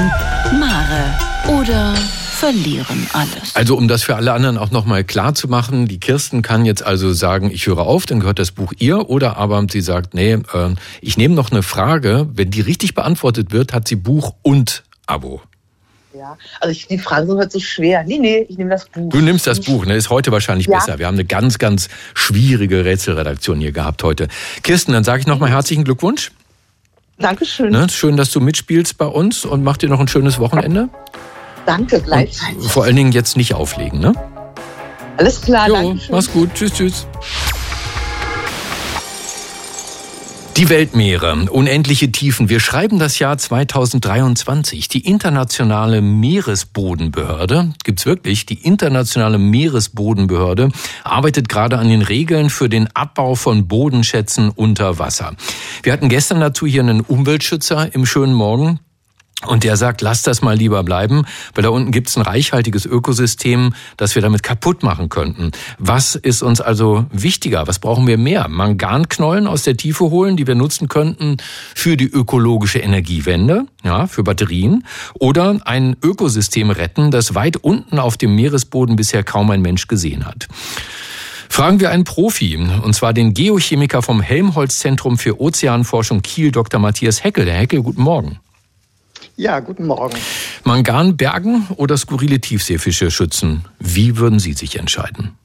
Mare 0.58 1.18
oder 1.48 1.94
verlieren 2.42 3.06
alles. 3.12 3.54
Also 3.54 3.76
um 3.76 3.86
das 3.86 4.02
für 4.02 4.16
alle 4.16 4.32
anderen 4.32 4.58
auch 4.58 4.72
nochmal 4.72 5.04
klar 5.04 5.32
zu 5.32 5.46
machen, 5.46 5.86
die 5.86 6.00
Kirsten 6.00 6.42
kann 6.42 6.64
jetzt 6.64 6.82
also 6.82 7.12
sagen, 7.12 7.52
ich 7.52 7.68
höre 7.68 7.78
auf, 7.78 8.04
dann 8.04 8.18
gehört 8.18 8.40
das 8.40 8.50
Buch 8.50 8.72
ihr, 8.80 9.08
oder 9.08 9.36
aber 9.36 9.64
sie 9.70 9.80
sagt, 9.80 10.12
nee, 10.12 10.32
äh, 10.32 10.74
ich 11.00 11.16
nehme 11.16 11.36
noch 11.36 11.52
eine 11.52 11.62
Frage, 11.62 12.28
wenn 12.34 12.50
die 12.50 12.60
richtig 12.60 12.96
beantwortet 12.96 13.52
wird, 13.52 13.72
hat 13.72 13.86
sie 13.86 13.94
Buch 13.94 14.34
und 14.42 14.82
Abo. 15.06 15.40
Ja, 16.18 16.36
also 16.60 16.72
ich, 16.72 16.88
die 16.88 16.98
Fragen 16.98 17.28
sind 17.28 17.38
heute 17.38 17.50
so 17.52 17.60
schwer. 17.60 18.02
Nee, 18.02 18.18
nee, 18.18 18.44
ich 18.48 18.58
nehme 18.58 18.70
das 18.70 18.86
Buch. 18.86 19.08
Du 19.10 19.20
nimmst 19.20 19.46
das 19.46 19.60
Buch, 19.60 19.86
ne? 19.86 19.94
Ist 19.94 20.10
heute 20.10 20.32
wahrscheinlich 20.32 20.66
Ja. 20.66 20.78
besser. 20.78 20.98
Wir 20.98 21.06
haben 21.06 21.14
eine 21.14 21.24
ganz, 21.24 21.58
ganz 21.58 21.88
schwierige 22.12 22.84
Rätselredaktion 22.84 23.60
hier 23.60 23.70
gehabt 23.72 24.02
heute. 24.02 24.26
Kirsten, 24.64 24.92
dann 24.92 25.04
sage 25.04 25.20
ich 25.20 25.26
nochmal 25.28 25.50
herzlichen 25.50 25.84
Glückwunsch. 25.84 26.32
Dankeschön. 27.18 27.70
Ne? 27.70 27.86
Schön, 27.88 28.16
dass 28.16 28.32
du 28.32 28.40
mitspielst 28.40 28.98
bei 28.98 29.06
uns 29.06 29.44
und 29.44 29.62
mach 29.62 29.76
dir 29.76 29.88
noch 29.88 30.00
ein 30.00 30.08
schönes 30.08 30.40
Wochenende. 30.40 30.88
Danke, 31.66 32.00
gleichfalls. 32.00 32.66
Vor 32.66 32.84
allen 32.84 32.96
Dingen 32.96 33.12
jetzt 33.12 33.36
nicht 33.36 33.54
auflegen, 33.54 34.00
ne? 34.00 34.12
Alles 35.16 35.40
klar, 35.42 35.68
Jo, 35.68 35.74
danke 35.74 36.00
schön. 36.00 36.14
mach's 36.14 36.32
gut. 36.32 36.50
Tschüss, 36.54 36.72
tschüss. 36.72 37.06
Die 40.58 40.68
Weltmeere, 40.68 41.46
unendliche 41.50 42.12
Tiefen. 42.12 42.50
Wir 42.50 42.60
schreiben 42.60 42.98
das 42.98 43.18
Jahr 43.18 43.38
2023. 43.38 44.86
Die 44.86 45.00
internationale 45.06 46.02
Meeresbodenbehörde, 46.02 47.72
gibt's 47.84 48.04
wirklich, 48.04 48.44
die 48.44 48.62
internationale 48.62 49.38
Meeresbodenbehörde 49.38 50.68
arbeitet 51.04 51.48
gerade 51.48 51.78
an 51.78 51.88
den 51.88 52.02
Regeln 52.02 52.50
für 52.50 52.68
den 52.68 52.86
Abbau 52.94 53.34
von 53.34 53.66
Bodenschätzen 53.66 54.50
unter 54.50 54.98
Wasser. 54.98 55.34
Wir 55.82 55.92
hatten 55.94 56.10
gestern 56.10 56.40
dazu 56.40 56.66
hier 56.66 56.82
einen 56.82 57.00
Umweltschützer 57.00 57.94
im 57.94 58.04
schönen 58.04 58.34
Morgen. 58.34 58.78
Und 59.46 59.64
der 59.64 59.76
sagt, 59.76 60.02
lass 60.02 60.22
das 60.22 60.40
mal 60.40 60.56
lieber 60.56 60.82
bleiben, 60.84 61.24
weil 61.54 61.62
da 61.62 61.70
unten 61.70 61.90
gibt's 61.90 62.16
ein 62.16 62.22
reichhaltiges 62.22 62.86
Ökosystem, 62.86 63.74
das 63.96 64.14
wir 64.14 64.22
damit 64.22 64.42
kaputt 64.42 64.82
machen 64.82 65.08
könnten. 65.08 65.50
Was 65.78 66.14
ist 66.14 66.42
uns 66.42 66.60
also 66.60 67.06
wichtiger? 67.10 67.66
Was 67.66 67.80
brauchen 67.80 68.06
wir 68.06 68.18
mehr? 68.18 68.48
Manganknollen 68.48 69.46
aus 69.46 69.62
der 69.62 69.76
Tiefe 69.76 70.10
holen, 70.10 70.36
die 70.36 70.46
wir 70.46 70.54
nutzen 70.54 70.88
könnten 70.88 71.38
für 71.74 71.96
die 71.96 72.06
ökologische 72.06 72.78
Energiewende, 72.78 73.66
ja, 73.82 74.06
für 74.06 74.22
Batterien, 74.22 74.84
oder 75.14 75.58
ein 75.64 75.96
Ökosystem 76.02 76.70
retten, 76.70 77.10
das 77.10 77.34
weit 77.34 77.56
unten 77.56 77.98
auf 77.98 78.16
dem 78.16 78.36
Meeresboden 78.36 78.96
bisher 78.96 79.24
kaum 79.24 79.50
ein 79.50 79.62
Mensch 79.62 79.88
gesehen 79.88 80.24
hat. 80.24 80.46
Fragen 81.48 81.80
wir 81.80 81.90
einen 81.90 82.04
Profi, 82.04 82.56
und 82.56 82.94
zwar 82.94 83.12
den 83.12 83.34
Geochemiker 83.34 84.00
vom 84.00 84.22
Helmholtz-Zentrum 84.22 85.18
für 85.18 85.38
Ozeanforschung 85.38 86.22
Kiel, 86.22 86.50
Dr. 86.50 86.80
Matthias 86.80 87.24
Heckel. 87.24 87.46
Herr 87.50 87.58
Heckel, 87.58 87.82
guten 87.82 88.02
Morgen. 88.02 88.38
Ja, 89.36 89.60
guten 89.60 89.86
Morgen. 89.86 90.16
Mangan 90.64 91.16
bergen 91.16 91.66
oder 91.76 91.96
skurrile 91.96 92.40
Tiefseefische 92.40 93.10
schützen? 93.10 93.64
Wie 93.78 94.16
würden 94.16 94.38
Sie 94.38 94.52
sich 94.52 94.78
entscheiden? 94.78 95.36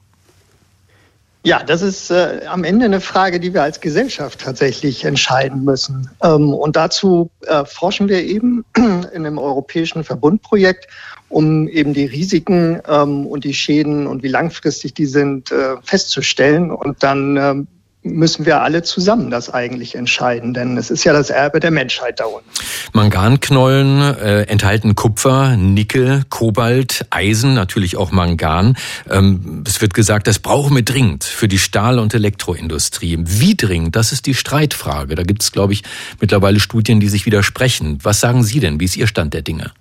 Ja, 1.48 1.64
das 1.64 1.82
ist 1.82 2.12
äh, 2.12 2.42
am 2.50 2.66
Ende 2.66 2.84
eine 2.86 3.00
Frage, 3.00 3.40
die 3.40 3.54
wir 3.54 3.64
als 3.64 3.80
Gesellschaft 3.80 4.42
tatsächlich 4.42 5.06
entscheiden 5.06 5.64
müssen. 5.64 6.10
Ähm, 6.22 6.54
und 6.54 6.76
dazu 6.76 7.32
äh, 7.46 7.64
forschen 7.64 8.10
wir 8.10 8.22
eben 8.22 8.66
in 8.76 9.06
einem 9.14 9.38
europäischen 9.38 10.04
Verbundprojekt, 10.04 10.90
um 11.30 11.70
eben 11.70 11.94
die 11.94 12.06
Risiken 12.06 12.82
ähm, 12.86 13.26
und 13.26 13.46
die 13.46 13.54
Schäden 13.54 14.08
und 14.08 14.24
wie 14.24 14.28
langfristig 14.28 14.94
die 14.94 15.06
sind 15.06 15.52
äh, 15.54 15.78
festzustellen 15.84 16.70
und 16.70 17.02
dann 17.02 17.38
ähm, 17.38 17.68
müssen 18.16 18.46
wir 18.46 18.62
alle 18.62 18.84
zusammen 18.84 19.30
das 19.30 19.54
eigentlich 19.54 19.96
entscheiden, 19.96 20.54
denn 20.54 20.78
es 20.78 20.90
ist 20.90 21.04
ja 21.04 21.14
das 21.14 21.30
Erbe 21.30 21.60
der 21.60 21.72
Menschheit 21.72 22.20
da 22.20 22.26
unten. 22.26 22.50
Manganknollen 22.94 24.02
äh, 24.02 24.42
enthalten 24.44 24.96
Kupfer, 24.96 25.56
Nickel, 25.58 26.24
Kobalt, 26.30 27.06
Eisen, 27.10 27.54
natürlich 27.54 27.98
auch 27.98 28.12
Mangan. 28.12 28.78
Ähm, 29.10 29.64
es 29.68 29.82
wird 29.82 29.94
gesagt, 29.94 30.28
das 30.28 30.40
brauchen 30.40 30.76
wir 30.76 30.84
dringend 30.84 31.24
für 31.24 31.48
die 31.48 31.60
Stahl- 31.60 32.00
und 32.00 32.14
Elektroindustrie. 32.14 33.18
Wie 33.20 33.56
dringend? 33.56 33.96
Das 33.96 34.12
ist 34.12 34.26
die 34.26 34.34
Streitfrage. 34.34 35.16
Da 35.16 35.24
gibt 35.24 35.44
es, 35.44 35.52
glaube 35.52 35.74
ich, 35.74 35.84
mittlerweile 36.20 36.60
Studien, 36.60 37.00
die 37.00 37.10
sich 37.10 37.26
widersprechen. 37.26 38.00
Was 38.04 38.20
sagen 38.20 38.44
Sie 38.44 38.60
denn? 38.60 38.80
Wie 38.80 38.86
ist 38.86 38.98
Ihr 38.98 39.08
Stand 39.08 39.34
der 39.34 39.42
Dinge? 39.42 39.72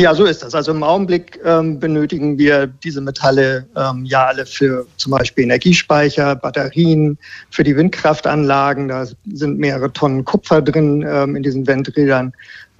Ja, 0.00 0.14
so 0.14 0.26
ist 0.26 0.44
das. 0.44 0.54
Also 0.54 0.70
im 0.70 0.84
Augenblick 0.84 1.40
ähm, 1.44 1.80
benötigen 1.80 2.38
wir 2.38 2.68
diese 2.68 3.00
Metalle 3.00 3.66
ähm, 3.76 4.04
ja 4.04 4.26
alle 4.26 4.46
für 4.46 4.86
zum 4.96 5.10
Beispiel 5.10 5.42
Energiespeicher, 5.42 6.36
Batterien, 6.36 7.18
für 7.50 7.64
die 7.64 7.74
Windkraftanlagen. 7.74 8.86
Da 8.86 9.06
sind 9.26 9.58
mehrere 9.58 9.92
Tonnen 9.92 10.24
Kupfer 10.24 10.62
drin 10.62 11.04
ähm, 11.04 11.34
in 11.34 11.42
diesen 11.42 11.66
Windrädern. 11.66 12.32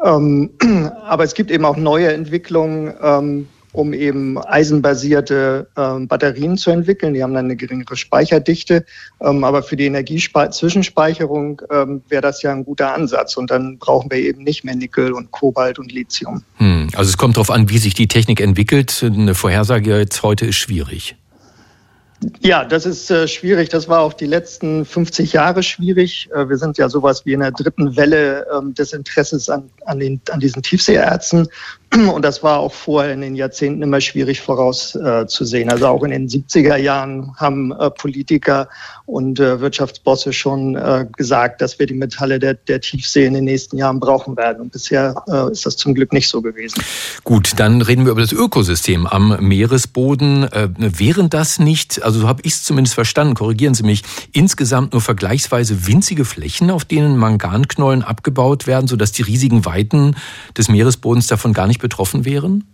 Ähm, 0.04 0.50
aber 1.06 1.24
es 1.24 1.34
gibt 1.34 1.50
eben 1.50 1.64
auch 1.64 1.76
neue 1.76 2.12
Entwicklungen 2.12 2.94
ähm, 3.02 3.48
um 3.72 3.92
eben 3.92 4.38
eisenbasierte 4.38 5.68
ähm, 5.76 6.08
Batterien 6.08 6.56
zu 6.56 6.70
entwickeln. 6.70 7.14
Die 7.14 7.22
haben 7.22 7.34
dann 7.34 7.46
eine 7.46 7.56
geringere 7.56 7.96
Speicherdichte, 7.96 8.84
ähm, 9.20 9.44
aber 9.44 9.62
für 9.62 9.76
die 9.76 9.86
Energiezwischenspeicherung 9.86 11.62
ähm, 11.70 12.02
wäre 12.08 12.22
das 12.22 12.42
ja 12.42 12.52
ein 12.52 12.64
guter 12.64 12.94
Ansatz. 12.94 13.36
Und 13.36 13.50
dann 13.50 13.78
brauchen 13.78 14.10
wir 14.10 14.18
eben 14.18 14.42
nicht 14.42 14.64
mehr 14.64 14.74
Nickel 14.74 15.12
und 15.12 15.30
Kobalt 15.30 15.78
und 15.78 15.92
Lithium. 15.92 16.42
Hm. 16.56 16.88
Also 16.94 17.08
es 17.10 17.16
kommt 17.16 17.36
darauf 17.36 17.50
an, 17.50 17.68
wie 17.68 17.78
sich 17.78 17.94
die 17.94 18.08
Technik 18.08 18.40
entwickelt. 18.40 19.02
Eine 19.04 19.34
Vorhersage 19.34 19.98
jetzt 19.98 20.22
heute 20.22 20.46
ist 20.46 20.56
schwierig. 20.56 21.16
Ja, 22.40 22.64
das 22.64 22.84
ist 22.84 23.10
äh, 23.10 23.28
schwierig. 23.28 23.68
Das 23.68 23.88
war 23.88 24.00
auch 24.00 24.12
die 24.12 24.26
letzten 24.26 24.84
50 24.84 25.34
Jahre 25.34 25.62
schwierig. 25.62 26.28
Äh, 26.34 26.48
wir 26.48 26.56
sind 26.56 26.76
ja 26.76 26.88
sowas 26.88 27.24
wie 27.24 27.32
in 27.32 27.40
der 27.40 27.52
dritten 27.52 27.96
Welle 27.96 28.44
ähm, 28.56 28.74
des 28.74 28.92
Interesses 28.92 29.48
an, 29.48 29.70
an, 29.86 30.00
den, 30.00 30.20
an 30.30 30.40
diesen 30.40 30.62
Tiefseeerzen. 30.62 31.48
Und 31.90 32.22
das 32.22 32.42
war 32.42 32.58
auch 32.58 32.74
vorher 32.74 33.14
in 33.14 33.22
den 33.22 33.34
Jahrzehnten 33.34 33.82
immer 33.82 34.00
schwierig 34.00 34.42
vorauszusehen. 34.42 35.70
Also 35.70 35.86
auch 35.86 36.02
in 36.02 36.10
den 36.10 36.28
70er 36.28 36.76
Jahren 36.76 37.34
haben 37.36 37.72
äh, 37.72 37.90
Politiker 37.90 38.68
und 39.06 39.40
äh, 39.40 39.58
Wirtschaftsbosse 39.60 40.34
schon 40.34 40.76
äh, 40.76 41.06
gesagt, 41.16 41.62
dass 41.62 41.78
wir 41.78 41.86
die 41.86 41.94
Metalle 41.94 42.38
der, 42.38 42.54
der 42.54 42.82
Tiefsee 42.82 43.24
in 43.24 43.32
den 43.32 43.44
nächsten 43.44 43.78
Jahren 43.78 44.00
brauchen 44.00 44.36
werden. 44.36 44.60
Und 44.60 44.72
bisher 44.72 45.14
ist 45.50 45.64
das 45.64 45.76
zum 45.76 45.94
Glück 45.94 46.12
nicht 46.12 46.28
so 46.28 46.42
gewesen. 46.42 46.82
Gut, 47.24 47.52
dann 47.56 47.80
reden 47.80 48.04
wir 48.04 48.12
über 48.12 48.20
das 48.20 48.32
Ökosystem 48.32 49.06
am 49.06 49.36
Meeresboden. 49.40 50.48
Wären 50.76 51.30
das 51.30 51.58
nicht, 51.58 52.02
also 52.02 52.20
so 52.20 52.28
habe 52.28 52.42
ich 52.44 52.52
es 52.52 52.64
zumindest 52.64 52.94
verstanden, 52.94 53.34
korrigieren 53.34 53.74
Sie 53.74 53.82
mich, 53.82 54.02
insgesamt 54.32 54.92
nur 54.92 55.00
vergleichsweise 55.00 55.86
winzige 55.86 56.24
Flächen, 56.24 56.70
auf 56.70 56.84
denen 56.84 57.16
Manganknollen 57.16 58.02
abgebaut 58.02 58.66
werden, 58.66 58.88
sodass 58.88 59.12
die 59.12 59.22
riesigen 59.22 59.64
Weiten 59.64 60.16
des 60.56 60.68
Meeresbodens 60.68 61.26
davon 61.26 61.52
gar 61.52 61.66
nicht 61.66 61.77
nicht 61.78 61.80
betroffen 61.80 62.24
wären? 62.24 62.64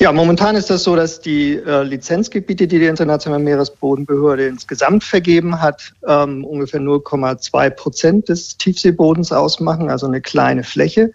Ja, 0.00 0.10
momentan 0.10 0.56
ist 0.56 0.68
das 0.70 0.82
so, 0.82 0.96
dass 0.96 1.20
die 1.20 1.54
äh, 1.56 1.82
Lizenzgebiete, 1.82 2.66
die 2.66 2.78
die 2.80 2.86
Internationale 2.86 3.42
Meeresbodenbehörde 3.42 4.46
insgesamt 4.46 5.04
vergeben 5.04 5.60
hat, 5.60 5.92
ähm, 6.06 6.44
ungefähr 6.44 6.80
0,2 6.80 7.70
Prozent 7.70 8.28
des 8.28 8.56
Tiefseebodens 8.56 9.30
ausmachen, 9.30 9.90
also 9.90 10.06
eine 10.06 10.20
kleine 10.20 10.64
Fläche. 10.64 11.12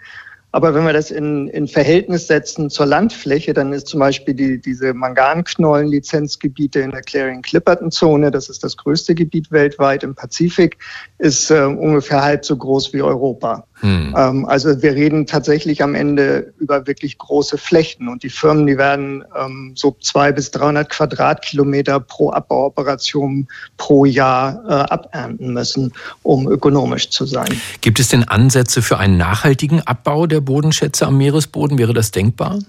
Aber 0.53 0.73
wenn 0.73 0.85
wir 0.85 0.93
das 0.93 1.11
in, 1.11 1.49
in 1.49 1.67
Verhältnis 1.67 2.27
setzen 2.27 2.69
zur 2.69 2.85
Landfläche, 2.85 3.53
dann 3.53 3.73
ist 3.73 3.87
zum 3.87 3.99
Beispiel 3.99 4.33
die, 4.33 4.61
diese 4.61 4.93
Manganknollen-Lizenzgebiete 4.93 6.79
in 6.79 6.91
der 6.91 7.01
Clarion-Clipperton-Zone, 7.01 8.31
das 8.31 8.47
ist 8.47 8.63
das 8.63 8.77
größte 8.77 9.13
Gebiet 9.13 9.51
weltweit 9.51 10.03
im 10.03 10.15
Pazifik, 10.15 10.77
ist 11.17 11.51
äh, 11.51 11.63
ungefähr 11.63 12.23
halb 12.23 12.45
so 12.45 12.55
groß 12.55 12.93
wie 12.93 13.01
Europa. 13.01 13.67
Hm. 13.81 14.15
Ähm, 14.17 14.45
also 14.45 14.81
wir 14.81 14.93
reden 14.93 15.27
tatsächlich 15.27 15.83
am 15.83 15.93
Ende 15.93 16.53
über 16.57 16.87
wirklich 16.87 17.17
große 17.17 17.57
Flächen 17.57 18.07
und 18.07 18.23
die 18.23 18.29
Firmen, 18.29 18.65
die 18.65 18.77
werden 18.77 19.23
ähm, 19.39 19.73
so 19.75 19.95
zwei 20.01 20.31
bis 20.31 20.49
300 20.51 20.89
Quadratkilometer 20.89 21.99
pro 21.99 22.31
Abbauoperation 22.31 23.47
pro 23.77 24.05
Jahr 24.05 24.63
äh, 24.67 24.93
abernten 24.93 25.53
müssen, 25.53 25.93
um 26.23 26.47
ökonomisch 26.47 27.09
zu 27.09 27.25
sein. 27.25 27.49
Gibt 27.81 27.99
es 27.99 28.07
denn 28.07 28.23
Ansätze 28.23 28.81
für 28.81 28.97
einen 28.97 29.17
nachhaltigen 29.17 29.81
Abbau 29.81 30.25
der 30.25 30.41
Bodenschätze 30.41 31.05
am 31.05 31.17
Meeresboden? 31.17 31.77
Wäre 31.77 31.93
das 31.93 32.09
denkbar? 32.11 32.59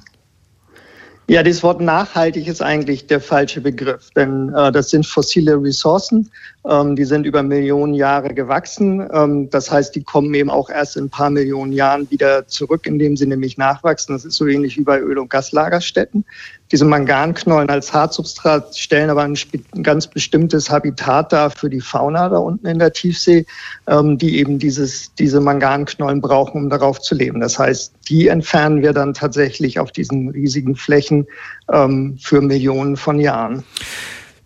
Ja, 1.31 1.43
das 1.43 1.63
Wort 1.63 1.83
nachhaltig 1.83 2.47
ist 2.47 2.63
eigentlich 2.63 3.07
der 3.07 3.21
falsche 3.21 3.61
Begriff, 3.61 4.09
denn 4.17 4.53
äh, 4.55 4.73
das 4.73 4.89
sind 4.89 5.07
fossile 5.07 5.63
Ressourcen, 5.63 6.31
ähm, 6.69 6.97
die 6.97 7.05
sind 7.05 7.25
über 7.25 7.43
Millionen 7.43 7.95
Jahre 7.95 8.35
gewachsen. 8.35 9.07
Ähm, 9.13 9.49
das 9.51 9.71
heißt, 9.71 9.95
die 9.95 10.03
kommen 10.03 10.35
eben 10.35 10.51
auch 10.51 10.69
erst 10.69 10.97
in 10.97 11.05
ein 11.05 11.11
paar 11.11 11.31
Millionen 11.31 11.73
Jahren 11.73 12.11
wieder 12.11 12.47
zurück, 12.47 12.87
indem 12.87 13.17
sie 13.17 13.27
nämlich 13.27 13.57
nachwachsen. 13.57 14.15
Das 14.15 14.25
ist 14.25 14.37
so 14.37 14.47
ähnlich 14.47 14.77
wie 14.77 14.85
bei 14.85 15.01
Öl- 15.01 15.19
und 15.19 15.31
Gaslagerstätten. 15.31 16.25
Diese 16.71 16.85
Manganknollen 16.85 17.71
als 17.71 17.95
Hartsubstrat 17.95 18.77
stellen 18.77 19.09
aber 19.09 19.23
ein, 19.23 19.39
ein, 19.75 19.83
ganz 19.83 20.07
bestimmtes 20.07 20.71
Habitat 20.71 21.33
dar 21.33 21.51
für 21.51 21.71
die 21.71 21.81
Fauna 21.81 22.29
da 22.29 22.37
unten 22.37 22.67
in 22.67 22.79
der 22.79 22.93
Tiefsee, 22.93 23.47
ähm, 23.87 24.19
die 24.19 24.39
eben 24.39 24.59
dieses, 24.59 25.15
diese 25.15 25.41
Manganknollen 25.41 26.21
brauchen, 26.21 26.65
um 26.65 26.71
darauf 26.71 27.01
zu 27.01 27.15
leben. 27.15 27.41
Das 27.41 27.59
heißt, 27.59 27.95
die 28.11 28.29
entfernen 28.29 28.83
wir 28.83 28.93
dann 28.93 29.15
tatsächlich 29.15 29.79
auf 29.79 29.93
diesen 29.93 30.29
riesigen 30.29 30.77
Flächen 30.77 31.27
ähm, 31.73 32.19
für 32.21 32.43
Millionen 32.43 32.99
von 32.99 33.19
Jahren. 33.19 33.65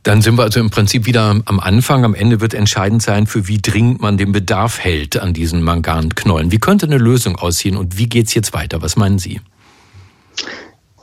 Dann 0.02 0.21
sind 0.21 0.37
wir 0.37 0.42
also 0.42 0.59
im 0.59 0.71
Prinzip 0.71 1.06
wieder 1.06 1.40
am 1.44 1.61
Anfang. 1.61 2.04
Am 2.04 2.14
Ende 2.14 2.40
wird 2.40 2.54
entscheidend 2.54 3.02
sein, 3.02 3.26
für 3.26 3.47
wie 3.47 3.59
dringend 3.59 4.00
man 4.00 4.16
den 4.16 4.32
Bedarf 4.32 4.80
hält 4.80 5.16
an 5.16 5.32
diesen 5.32 5.62
Manganknollen. 5.62 6.50
Wie 6.50 6.59
könnte 6.59 6.87
eine 6.87 6.99
Lösung 6.99 7.37
aussehen 7.37 7.76
und 7.76 7.99
wie 7.99 8.09
geht's 8.09 8.35
jetzt 8.35 8.52
weiter? 8.52 8.82
Was 8.82 8.97
meinen 8.97 9.18
Sie? 9.18 9.40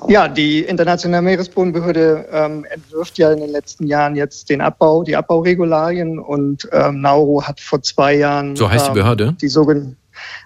Ja, 0.08 0.28
die 0.28 0.62
Internationale 0.62 1.22
Meeresbodenbehörde 1.22 2.28
ähm, 2.32 2.66
entwirft 2.70 3.18
ja 3.18 3.32
in 3.32 3.42
den 3.42 3.52
letzten 3.52 3.86
Jahren 3.86 4.16
jetzt 4.16 4.50
den 4.50 4.62
Abbau, 4.62 5.04
die 5.04 5.16
Abbauregularien 5.16 6.20
und 6.20 6.68
ähm, 6.72 7.02
Nauru 7.02 7.44
hat 7.44 7.60
vor 7.60 7.82
zwei 7.82 8.16
Jahren 8.16 8.56
so 8.56 8.70
heißt 8.70 8.88
die 8.88 8.94
Behörde 8.94 9.24
ähm, 9.26 9.38
die 9.38 9.50
sogenannte 9.50 9.98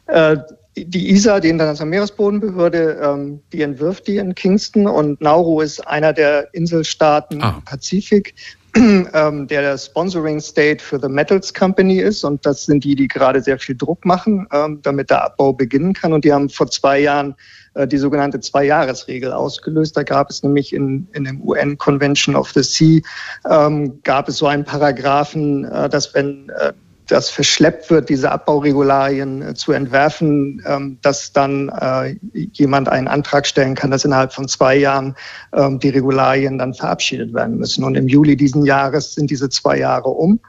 äh, 0.07 0.37
die 0.75 1.11
ISA, 1.11 1.39
die 1.39 1.49
Internationale 1.49 1.89
Meeresbodenbehörde, 1.89 2.99
ähm, 3.01 3.41
die 3.51 3.61
entwirft 3.61 4.07
die 4.07 4.17
in 4.17 4.35
Kingston 4.35 4.87
und 4.87 5.21
Nauru 5.21 5.61
ist 5.61 5.85
einer 5.87 6.13
der 6.13 6.53
Inselstaaten 6.53 7.41
ah. 7.41 7.55
im 7.57 7.63
Pazifik, 7.63 8.33
ähm, 8.75 9.47
der 9.47 9.61
der 9.61 9.77
Sponsoring 9.77 10.39
State 10.39 10.83
für 10.83 10.99
The 10.99 11.07
Metals 11.09 11.53
Company 11.53 11.99
ist 11.99 12.23
und 12.23 12.43
das 12.45 12.65
sind 12.65 12.83
die, 12.83 12.95
die 12.95 13.07
gerade 13.07 13.41
sehr 13.41 13.59
viel 13.59 13.75
Druck 13.75 14.03
machen, 14.03 14.47
ähm, 14.51 14.79
damit 14.81 15.11
der 15.11 15.23
Abbau 15.23 15.53
beginnen 15.53 15.93
kann 15.93 16.11
und 16.11 16.25
die 16.25 16.33
haben 16.33 16.49
vor 16.49 16.69
zwei 16.69 16.99
Jahren 16.99 17.35
äh, 17.75 17.87
die 17.87 17.97
sogenannte 17.97 18.39
Zwei-Jahres-Regel 18.39 19.31
ausgelöst. 19.31 19.97
Da 19.97 20.03
gab 20.03 20.29
es 20.29 20.43
nämlich 20.43 20.73
in, 20.73 21.07
in 21.13 21.23
dem 21.23 21.41
UN 21.41 21.77
Convention 21.77 22.35
of 22.35 22.51
the 22.51 22.63
Sea, 22.63 23.01
ähm, 23.49 23.99
gab 24.03 24.29
es 24.29 24.37
so 24.37 24.47
einen 24.47 24.63
Paragraphen, 24.63 25.65
äh, 25.65 25.89
dass 25.89 26.13
wenn 26.13 26.49
äh, 26.49 26.73
das 27.07 27.29
verschleppt 27.29 27.89
wird, 27.89 28.09
diese 28.09 28.31
Abbauregularien 28.31 29.41
äh, 29.41 29.53
zu 29.53 29.71
entwerfen, 29.71 30.61
ähm, 30.65 30.97
dass 31.01 31.33
dann 31.33 31.69
äh, 31.69 32.15
jemand 32.53 32.89
einen 32.89 33.07
Antrag 33.07 33.45
stellen 33.45 33.75
kann, 33.75 33.91
dass 33.91 34.05
innerhalb 34.05 34.33
von 34.33 34.47
zwei 34.47 34.75
Jahren 34.75 35.15
ähm, 35.53 35.79
die 35.79 35.89
Regularien 35.89 36.57
dann 36.57 36.73
verabschiedet 36.73 37.33
werden 37.33 37.57
müssen. 37.57 37.83
Und 37.83 37.95
im 37.95 38.07
Juli 38.07 38.37
diesen 38.37 38.65
Jahres 38.65 39.13
sind 39.13 39.29
diese 39.31 39.49
zwei 39.49 39.77
Jahre 39.77 40.09
um. 40.09 40.39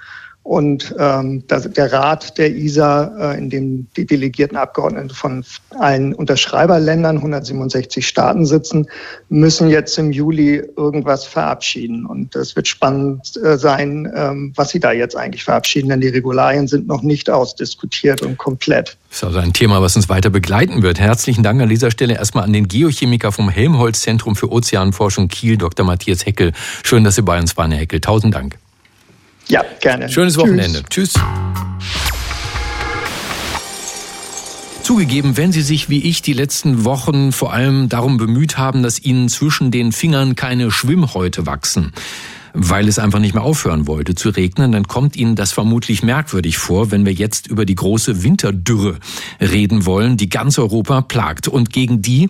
Und 0.45 0.95
ähm, 0.99 1.43
das, 1.47 1.71
der 1.71 1.91
Rat 1.91 2.37
der 2.37 2.55
ISA, 2.55 3.33
äh, 3.33 3.39
in 3.39 3.49
dem 3.49 3.87
die 3.97 4.05
delegierten 4.05 4.59
Abgeordneten 4.59 5.09
von 5.09 5.43
allen 5.79 6.13
Unterschreiberländern, 6.13 7.17
167 7.17 8.07
Staaten 8.07 8.45
sitzen, 8.45 8.87
müssen 9.31 9.69
jetzt 9.69 9.99
im 9.99 10.13
Juli 10.13 10.63
irgendwas 10.77 11.25
verabschieden. 11.25 12.05
Und 12.05 12.37
es 12.37 12.57
wird 12.57 12.69
spannend 12.69 13.39
äh, 13.43 13.57
sein, 13.57 14.13
ähm, 14.15 14.53
was 14.55 14.69
sie 14.69 14.81
da 14.81 14.93
jetzt 14.93 15.17
eigentlich 15.17 15.45
verabschieden, 15.45 15.89
denn 15.89 16.03
die 16.03 16.09
Regularien 16.09 16.69
sind 16.69 16.87
noch 16.87 17.01
nicht 17.01 17.31
ausdiskutiert 17.31 18.21
und 18.21 18.37
komplett. 18.37 18.99
Das 19.09 19.23
ist 19.23 19.25
also 19.25 19.39
ein 19.39 19.55
Thema, 19.55 19.81
was 19.81 19.97
uns 19.97 20.11
weiter 20.11 20.29
begleiten 20.29 20.83
wird. 20.83 21.01
Herzlichen 21.01 21.43
Dank 21.43 21.63
an 21.63 21.71
dieser 21.71 21.91
Stelle 21.91 22.17
erstmal 22.17 22.45
an 22.45 22.53
den 22.53 22.69
Geochemiker 22.69 23.33
vom 23.33 23.49
Helmholtz 23.49 24.03
Zentrum 24.03 24.37
für 24.37 24.53
Ozeanforschung 24.53 25.29
Kiel, 25.29 25.57
Dr. 25.57 25.87
Matthias 25.87 26.27
Heckel. 26.27 26.53
Schön, 26.83 27.03
dass 27.03 27.15
Sie 27.15 27.23
bei 27.23 27.41
uns 27.41 27.57
waren, 27.57 27.71
Herr 27.71 27.81
Heckel. 27.81 28.03
Tausend 28.03 28.35
Dank. 28.35 28.59
Ja, 29.49 29.65
gerne. 29.81 30.09
Schönes 30.09 30.37
Wochenende. 30.39 30.83
Tschüss. 30.89 31.13
Tschüss. 31.13 31.23
Zugegeben, 34.85 35.39
wenn 35.39 35.51
Sie 35.51 35.63
sich 35.63 35.89
wie 35.89 36.03
ich 36.03 36.21
die 36.21 36.35
letzten 36.35 36.85
Wochen 36.85 37.33
vor 37.33 37.55
allem 37.55 37.89
darum 37.89 38.19
bemüht 38.19 38.59
haben, 38.59 38.83
dass 38.83 39.03
Ihnen 39.03 39.31
zwischen 39.31 39.71
den 39.71 39.93
Fingern 39.93 40.37
keine 40.37 40.71
Schwimmhäute 40.71 41.47
wachsen, 41.47 41.93
weil 42.55 42.87
es 42.89 43.01
einfach 43.01 43.19
nicht 43.19 43.35
mehr 43.35 43.43
aufhören 43.43 43.87
wollte 43.89 44.15
zu 44.15 44.31
regnen, 44.31 44.73
dann 44.73 44.87
kommt 44.87 45.17
Ihnen 45.17 45.35
das 45.35 45.53
vermutlich 45.53 46.03
merkwürdig 46.03 46.57
vor, 46.57 46.93
wenn 46.93 47.05
wir 47.05 47.13
jetzt 47.13 47.49
über 47.49 47.67
die 47.67 47.75
große 47.75 48.23
Winterdürre 48.23 48.99
reden 49.41 49.85
wollen, 49.87 50.17
die 50.17 50.29
ganz 50.29 50.59
Europa 50.59 51.03
plagt 51.03 51.49
und 51.49 51.71
gegen 51.71 52.01
die 52.01 52.29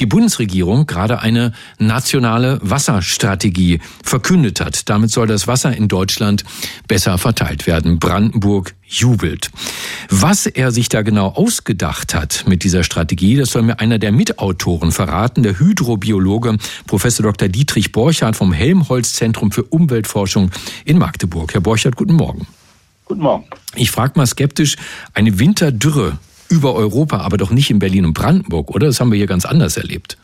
die 0.00 0.06
Bundesregierung 0.06 0.86
gerade 0.86 1.20
eine 1.20 1.52
nationale 1.78 2.58
Wasserstrategie 2.62 3.80
verkündet 4.02 4.60
hat. 4.60 4.88
Damit 4.88 5.10
soll 5.10 5.26
das 5.26 5.46
Wasser 5.46 5.76
in 5.76 5.88
Deutschland 5.88 6.44
besser 6.88 7.18
verteilt 7.18 7.66
werden. 7.66 7.98
Brandenburg 7.98 8.74
jubelt. 8.88 9.50
Was 10.08 10.46
er 10.46 10.70
sich 10.70 10.88
da 10.88 11.02
genau 11.02 11.28
ausgedacht 11.28 12.14
hat 12.14 12.44
mit 12.46 12.64
dieser 12.64 12.84
Strategie, 12.84 13.36
das 13.36 13.50
soll 13.50 13.62
mir 13.62 13.80
einer 13.80 13.98
der 13.98 14.12
Mitautoren 14.12 14.92
verraten, 14.92 15.42
der 15.42 15.58
Hydrobiologe 15.58 16.56
Professor 16.86 17.24
Dr. 17.24 17.48
Dietrich 17.48 17.92
Borchardt 17.92 18.36
vom 18.36 18.52
Helmholtz 18.52 19.14
Zentrum 19.14 19.50
für 19.50 19.64
Umweltforschung 19.64 20.50
in 20.84 20.98
Magdeburg. 20.98 21.52
Herr 21.54 21.60
Borchardt, 21.60 21.96
guten 21.96 22.14
Morgen. 22.14 22.46
Guten 23.04 23.22
Morgen. 23.22 23.46
Ich 23.74 23.90
frage 23.90 24.12
mal 24.16 24.26
skeptisch, 24.26 24.76
eine 25.14 25.38
Winterdürre 25.38 26.18
über 26.48 26.74
Europa, 26.74 27.18
aber 27.18 27.36
doch 27.36 27.50
nicht 27.50 27.70
in 27.70 27.78
Berlin 27.78 28.04
und 28.04 28.14
Brandenburg, 28.14 28.70
oder? 28.70 28.86
Das 28.86 29.00
haben 29.00 29.10
wir 29.10 29.16
hier 29.16 29.26
ganz 29.26 29.44
anders 29.44 29.76
erlebt. 29.76 30.16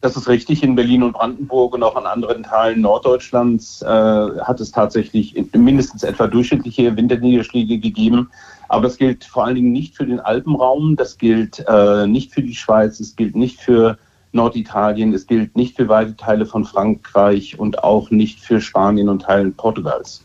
Das 0.00 0.16
ist 0.16 0.28
richtig. 0.28 0.62
In 0.62 0.74
Berlin 0.76 1.02
und 1.02 1.12
Brandenburg 1.12 1.74
und 1.74 1.82
auch 1.82 1.94
an 1.94 2.06
anderen 2.06 2.42
Teilen 2.42 2.80
Norddeutschlands 2.80 3.82
äh, 3.82 3.86
hat 3.86 4.58
es 4.60 4.70
tatsächlich 4.70 5.34
mindestens 5.52 6.02
etwa 6.02 6.26
durchschnittliche 6.26 6.96
Winterniederschläge 6.96 7.78
gegeben. 7.78 8.30
Aber 8.68 8.84
das 8.84 8.96
gilt 8.96 9.24
vor 9.24 9.44
allen 9.44 9.56
Dingen 9.56 9.72
nicht 9.72 9.96
für 9.96 10.06
den 10.06 10.20
Alpenraum, 10.20 10.96
das 10.96 11.18
gilt 11.18 11.64
äh, 11.68 12.06
nicht 12.06 12.32
für 12.32 12.42
die 12.42 12.54
Schweiz, 12.54 12.98
es 13.00 13.14
gilt 13.14 13.36
nicht 13.36 13.60
für 13.60 13.98
Norditalien, 14.32 15.12
es 15.12 15.26
gilt 15.26 15.56
nicht 15.56 15.76
für 15.76 15.88
weite 15.88 16.16
Teile 16.16 16.46
von 16.46 16.64
Frankreich 16.64 17.58
und 17.58 17.84
auch 17.84 18.10
nicht 18.10 18.40
für 18.40 18.60
Spanien 18.60 19.08
und 19.08 19.22
Teilen 19.22 19.54
Portugals. 19.54 20.24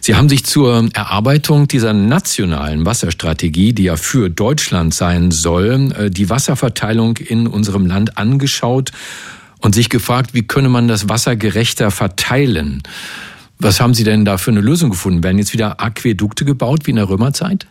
Sie 0.00 0.14
haben 0.14 0.28
sich 0.28 0.44
zur 0.44 0.88
Erarbeitung 0.92 1.68
dieser 1.68 1.92
nationalen 1.92 2.84
Wasserstrategie, 2.84 3.72
die 3.72 3.84
ja 3.84 3.96
für 3.96 4.30
Deutschland 4.30 4.94
sein 4.94 5.30
soll, 5.30 5.92
äh, 5.96 6.10
die 6.10 6.30
Wasserverteilung 6.30 7.16
in 7.16 7.46
unserem 7.46 7.86
Land 7.86 8.18
angeschaut 8.18 8.92
und 9.60 9.74
sich 9.74 9.88
gefragt, 9.88 10.34
wie 10.34 10.42
könne 10.42 10.68
man 10.68 10.88
das 10.88 11.08
Wasser 11.08 11.36
gerechter 11.36 11.90
verteilen? 11.90 12.82
Was 13.58 13.80
haben 13.80 13.94
Sie 13.94 14.04
denn 14.04 14.24
da 14.24 14.36
für 14.36 14.50
eine 14.50 14.60
Lösung 14.60 14.90
gefunden? 14.90 15.22
Werden 15.22 15.38
jetzt 15.38 15.52
wieder 15.52 15.80
Aquädukte 15.80 16.44
gebaut 16.44 16.80
wie 16.84 16.90
in 16.90 16.96
der 16.96 17.08
Römerzeit? 17.08 17.66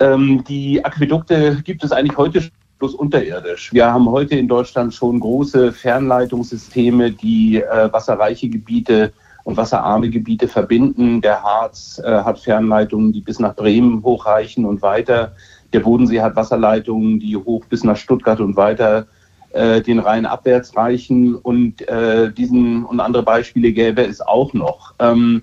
Ähm, 0.00 0.44
die 0.48 0.84
Aquädukte 0.84 1.62
gibt 1.64 1.84
es 1.84 1.92
eigentlich 1.92 2.16
heute 2.16 2.50
bloß 2.78 2.94
unterirdisch. 2.94 3.72
Wir 3.72 3.86
haben 3.86 4.08
heute 4.10 4.34
in 4.34 4.48
Deutschland 4.48 4.92
schon 4.92 5.20
große 5.20 5.72
Fernleitungssysteme, 5.72 7.12
die 7.12 7.62
äh, 7.62 7.92
wasserreiche 7.92 8.48
Gebiete 8.48 9.12
und 9.44 9.56
wasserarme 9.56 10.10
Gebiete 10.10 10.48
verbinden. 10.48 11.20
Der 11.20 11.42
Harz 11.42 12.00
äh, 12.04 12.08
hat 12.08 12.38
Fernleitungen, 12.38 13.12
die 13.12 13.20
bis 13.20 13.38
nach 13.38 13.54
Bremen 13.54 14.02
hochreichen 14.02 14.64
und 14.64 14.82
weiter. 14.82 15.34
Der 15.72 15.80
Bodensee 15.80 16.20
hat 16.20 16.36
Wasserleitungen, 16.36 17.18
die 17.18 17.36
hoch 17.36 17.64
bis 17.66 17.84
nach 17.84 17.96
Stuttgart 17.96 18.40
und 18.40 18.56
weiter 18.56 19.06
äh, 19.52 19.80
den 19.80 19.98
Rhein 19.98 20.26
abwärts 20.26 20.76
reichen. 20.76 21.34
Und 21.34 21.86
äh, 21.88 22.32
diesen 22.32 22.84
und 22.84 23.00
andere 23.00 23.22
Beispiele 23.22 23.72
gäbe 23.72 24.02
es 24.02 24.20
auch 24.20 24.52
noch. 24.52 24.94
Ähm, 24.98 25.42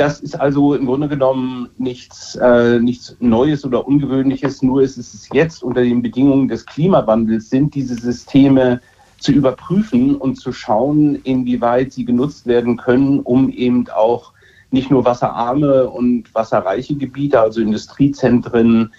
das 0.00 0.20
ist 0.20 0.40
also 0.40 0.74
im 0.74 0.86
Grunde 0.86 1.08
genommen 1.08 1.68
nichts, 1.76 2.34
äh, 2.36 2.78
nichts 2.78 3.16
Neues 3.20 3.66
oder 3.66 3.86
Ungewöhnliches, 3.86 4.62
nur 4.62 4.80
ist 4.80 4.96
es 4.96 5.28
jetzt 5.30 5.62
unter 5.62 5.82
den 5.82 6.00
Bedingungen 6.00 6.48
des 6.48 6.64
Klimawandels 6.64 7.50
sind 7.50 7.74
diese 7.74 7.96
Systeme 7.96 8.80
zu 9.20 9.32
überprüfen 9.32 10.16
und 10.16 10.36
zu 10.36 10.52
schauen, 10.52 11.14
inwieweit 11.22 11.92
sie 11.92 12.04
genutzt 12.04 12.46
werden 12.46 12.76
können, 12.76 13.20
um 13.20 13.50
eben 13.50 13.86
auch 13.88 14.32
nicht 14.70 14.90
nur 14.90 15.04
wasserarme 15.04 15.88
und 15.88 16.34
wasserreiche 16.34 16.96
Gebiete, 16.96 17.40
also 17.40 17.60
Industriezentren, 17.60 18.92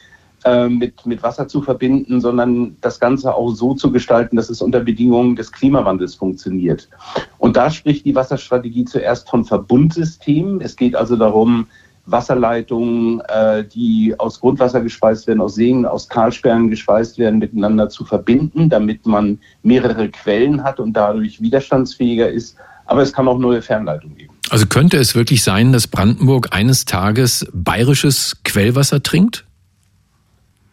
äh, 0.43 0.69
mit, 0.69 1.05
mit 1.05 1.21
Wasser 1.21 1.47
zu 1.47 1.61
verbinden, 1.61 2.19
sondern 2.19 2.75
das 2.81 2.99
Ganze 2.99 3.33
auch 3.33 3.51
so 3.51 3.73
zu 3.73 3.91
gestalten, 3.91 4.35
dass 4.35 4.49
es 4.49 4.61
unter 4.61 4.79
Bedingungen 4.79 5.35
des 5.35 5.51
Klimawandels 5.51 6.15
funktioniert. 6.15 6.89
Und 7.37 7.57
da 7.57 7.69
spricht 7.69 8.05
die 8.05 8.15
Wasserstrategie 8.15 8.85
zuerst 8.85 9.29
von 9.29 9.45
Verbundsystemen. 9.45 10.61
Es 10.61 10.75
geht 10.75 10.95
also 10.95 11.15
darum, 11.15 11.67
Wasserleitungen, 12.11 13.21
äh, 13.21 13.63
die 13.63 14.13
aus 14.17 14.39
Grundwasser 14.39 14.81
gespeist 14.81 15.27
werden, 15.27 15.41
aus 15.41 15.55
Seen, 15.55 15.85
aus 15.85 16.07
Talsperren 16.07 16.69
gespeist 16.69 17.17
werden, 17.17 17.39
miteinander 17.39 17.89
zu 17.89 18.05
verbinden, 18.05 18.69
damit 18.69 19.05
man 19.05 19.39
mehrere 19.63 20.09
Quellen 20.09 20.63
hat 20.63 20.79
und 20.79 20.93
dadurch 20.93 21.41
widerstandsfähiger 21.41 22.29
ist. 22.29 22.55
Aber 22.85 23.01
es 23.01 23.13
kann 23.13 23.27
auch 23.27 23.37
neue 23.37 23.61
Fernleitungen 23.61 24.17
geben. 24.17 24.33
Also 24.49 24.65
könnte 24.65 24.97
es 24.97 25.15
wirklich 25.15 25.43
sein, 25.43 25.71
dass 25.71 25.87
Brandenburg 25.87 26.49
eines 26.51 26.85
Tages 26.85 27.47
bayerisches 27.53 28.37
Quellwasser 28.43 29.01
trinkt? 29.01 29.45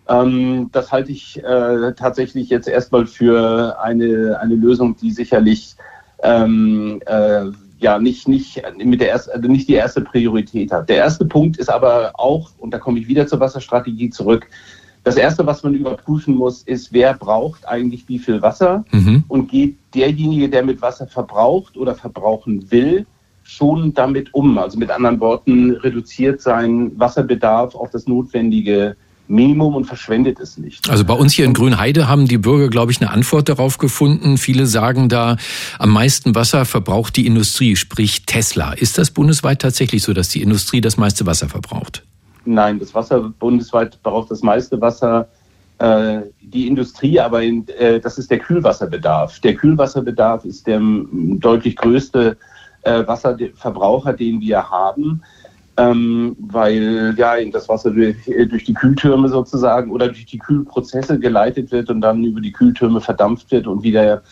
Ähm, 0.09 0.70
das 0.72 0.90
halte 0.90 1.12
ich 1.12 1.42
äh, 1.44 1.92
tatsächlich 1.94 2.48
jetzt 2.48 2.66
erstmal 2.66 3.07
für 3.07 3.79
eine, 3.81 4.38
eine 4.40 4.55
Lösung, 4.55 4.96
die 4.96 5.11
sicherlich 5.11 5.77
ähm, 6.22 7.01
äh, 7.07 7.44
ja 7.78 7.98
nicht, 7.98 8.28
nicht, 8.28 8.62
mit 8.76 9.00
der 9.00 9.08
erst, 9.08 9.30
also 9.30 9.48
nicht 9.48 9.68
die 9.68 9.74
erste 9.74 10.00
Priorität 10.00 10.72
hat. 10.72 10.88
Der 10.88 10.96
erste 10.96 11.24
Punkt 11.24 11.56
ist 11.56 11.68
aber 11.68 12.12
auch, 12.14 12.50
und 12.58 12.72
da 12.72 12.78
komme 12.78 12.98
ich 12.98 13.08
wieder 13.08 13.26
zur 13.26 13.40
Wasserstrategie 13.40 14.10
zurück, 14.10 14.48
das 15.04 15.16
erste, 15.16 15.46
was 15.46 15.62
man 15.62 15.74
überprüfen 15.74 16.34
muss, 16.34 16.62
ist, 16.62 16.92
wer 16.92 17.14
braucht 17.14 17.66
eigentlich 17.66 18.08
wie 18.08 18.18
viel 18.18 18.42
Wasser 18.42 18.84
mhm. 18.90 19.24
und 19.28 19.48
geht 19.48 19.78
derjenige, 19.94 20.50
der 20.50 20.64
mit 20.64 20.82
Wasser 20.82 21.06
verbraucht 21.06 21.76
oder 21.76 21.94
verbrauchen 21.94 22.70
will, 22.70 23.06
schon 23.42 23.94
damit 23.94 24.34
um. 24.34 24.58
Also 24.58 24.78
mit 24.78 24.90
anderen 24.90 25.20
Worten, 25.20 25.70
reduziert 25.76 26.42
sein 26.42 26.92
Wasserbedarf 26.98 27.74
auf 27.74 27.90
das 27.90 28.06
notwendige 28.06 28.96
Minimum 29.28 29.74
und 29.74 29.84
verschwendet 29.84 30.40
es 30.40 30.56
nicht. 30.56 30.88
Also 30.88 31.04
bei 31.04 31.14
uns 31.14 31.34
hier 31.34 31.44
in 31.44 31.52
Grünheide 31.52 32.08
haben 32.08 32.26
die 32.26 32.38
Bürger, 32.38 32.68
glaube 32.68 32.92
ich, 32.92 33.00
eine 33.00 33.10
Antwort 33.10 33.48
darauf 33.48 33.78
gefunden. 33.78 34.38
Viele 34.38 34.66
sagen 34.66 35.08
da, 35.08 35.36
am 35.78 35.90
meisten 35.90 36.34
Wasser 36.34 36.64
verbraucht 36.64 37.16
die 37.16 37.26
Industrie, 37.26 37.76
sprich 37.76 38.24
Tesla. 38.24 38.72
Ist 38.72 38.98
das 38.98 39.10
bundesweit 39.10 39.60
tatsächlich 39.60 40.02
so, 40.02 40.12
dass 40.14 40.30
die 40.30 40.42
Industrie 40.42 40.80
das 40.80 40.96
meiste 40.96 41.26
Wasser 41.26 41.48
verbraucht? 41.48 42.04
Nein, 42.44 42.78
das 42.78 42.94
Wasser 42.94 43.20
bundesweit 43.38 44.02
braucht 44.02 44.30
das 44.30 44.42
meiste 44.42 44.80
Wasser 44.80 45.28
äh, 45.78 46.22
die 46.40 46.66
Industrie, 46.66 47.20
aber 47.20 47.42
in, 47.42 47.68
äh, 47.78 48.00
das 48.00 48.18
ist 48.18 48.30
der 48.30 48.38
Kühlwasserbedarf. 48.38 49.40
Der 49.40 49.54
Kühlwasserbedarf 49.54 50.44
ist 50.44 50.66
der 50.66 50.80
deutlich 50.80 51.76
größte 51.76 52.36
äh, 52.82 53.06
Wasserverbraucher, 53.06 54.12
den 54.12 54.40
wir 54.40 54.70
haben 54.70 55.22
ähm, 55.78 56.36
weil 56.40 57.14
ja 57.16 57.36
das 57.50 57.68
Wasser 57.68 57.92
durch, 57.92 58.16
durch, 58.26 58.64
die 58.64 58.74
Kühltürme 58.74 59.28
sozusagen 59.28 59.92
oder 59.92 60.08
durch 60.08 60.26
die 60.26 60.38
Kühlprozesse 60.38 61.18
geleitet 61.18 61.70
wird 61.70 61.88
und 61.88 62.00
dann 62.00 62.24
über 62.24 62.40
die 62.40 62.52
Kühltürme 62.52 63.00
verdampft 63.00 63.50
wird 63.52 63.68
und 63.68 63.84
wieder 63.84 64.22